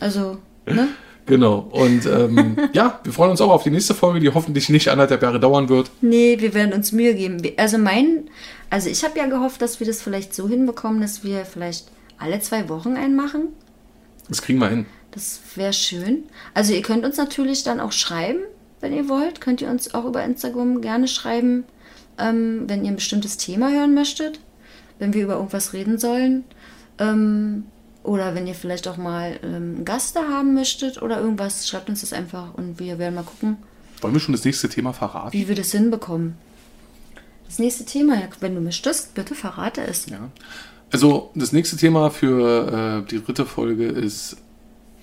[0.00, 0.88] Also, ne?
[1.26, 1.68] Genau.
[1.72, 5.22] Und ähm, ja, wir freuen uns auch auf die nächste Folge, die hoffentlich nicht anderthalb
[5.22, 5.90] Jahre dauern wird.
[6.00, 7.42] Nee, wir werden uns Mühe geben.
[7.56, 8.30] Also mein,
[8.70, 12.40] also ich habe ja gehofft, dass wir das vielleicht so hinbekommen, dass wir vielleicht alle
[12.40, 13.48] zwei Wochen einen machen.
[14.28, 14.86] Das kriegen wir hin.
[15.10, 16.24] Das wäre schön.
[16.54, 18.40] Also ihr könnt uns natürlich dann auch schreiben,
[18.80, 19.40] wenn ihr wollt.
[19.40, 21.64] Könnt ihr uns auch über Instagram gerne schreiben,
[22.18, 24.40] ähm, wenn ihr ein bestimmtes Thema hören möchtet,
[24.98, 26.44] wenn wir über irgendwas reden sollen.
[26.98, 27.64] Ähm,
[28.06, 31.88] oder wenn ihr vielleicht auch mal ähm, einen Gast da haben möchtet oder irgendwas, schreibt
[31.88, 33.58] uns das einfach und wir werden mal gucken,
[34.00, 35.32] Wollen wir schon das nächste Thema verraten?
[35.32, 36.36] wie wir das hinbekommen.
[37.46, 40.06] Das nächste Thema, ja, wenn du möchtest, bitte verrate es.
[40.06, 40.30] Ja.
[40.92, 44.36] Also das nächste Thema für äh, die dritte Folge ist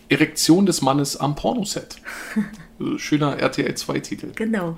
[0.09, 1.97] Erektion des Mannes am Pornoset.
[2.97, 4.31] Schöner RTL 2-Titel.
[4.35, 4.75] Genau.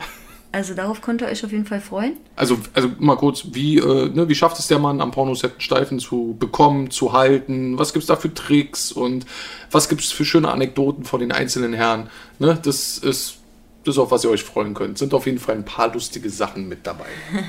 [0.55, 2.13] Also darauf könnt ihr euch auf jeden Fall freuen.
[2.37, 5.59] Also, also mal kurz, wie, äh, ne, wie schafft es der Mann am Pornoset einen
[5.59, 7.77] Steifen zu bekommen, zu halten?
[7.77, 9.25] Was gibt es da für Tricks und
[9.69, 12.09] was gibt es für schöne Anekdoten von den einzelnen Herren?
[12.39, 13.39] Ne, das ist
[13.83, 14.97] das, auf was ihr euch freuen könnt.
[14.97, 17.05] Sind auf jeden Fall ein paar lustige Sachen mit dabei.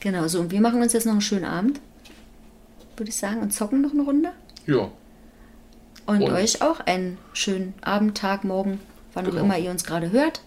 [0.00, 1.78] Genau, so und wir machen uns jetzt noch einen schönen Abend,
[2.96, 4.30] würde ich sagen, und zocken noch eine Runde.
[4.66, 4.88] Ja.
[6.06, 8.80] Und, Und- euch auch einen schönen Abend, Tag, Morgen,
[9.14, 9.44] wann auch Genau.
[9.44, 10.40] immer ihr uns gerade hört.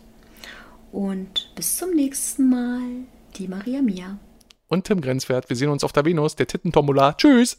[0.93, 4.19] Und bis zum nächsten Mal, die Maria Mia.
[4.67, 7.13] Und Tim Grenzwert, wir sehen uns auf der Venus, der Tittentombola.
[7.13, 7.57] Tschüss!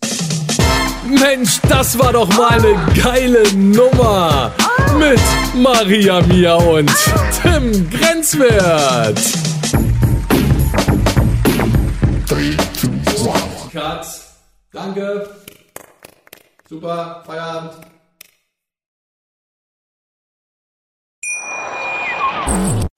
[1.05, 4.53] Mensch, das war doch mal eine geile Nummer.
[4.97, 5.21] Mit
[5.61, 6.93] Maria Mia und
[7.43, 9.19] Tim Grenzwert.
[13.73, 14.07] Cut.
[14.71, 15.29] Danke.
[16.69, 17.73] Super, Feierabend.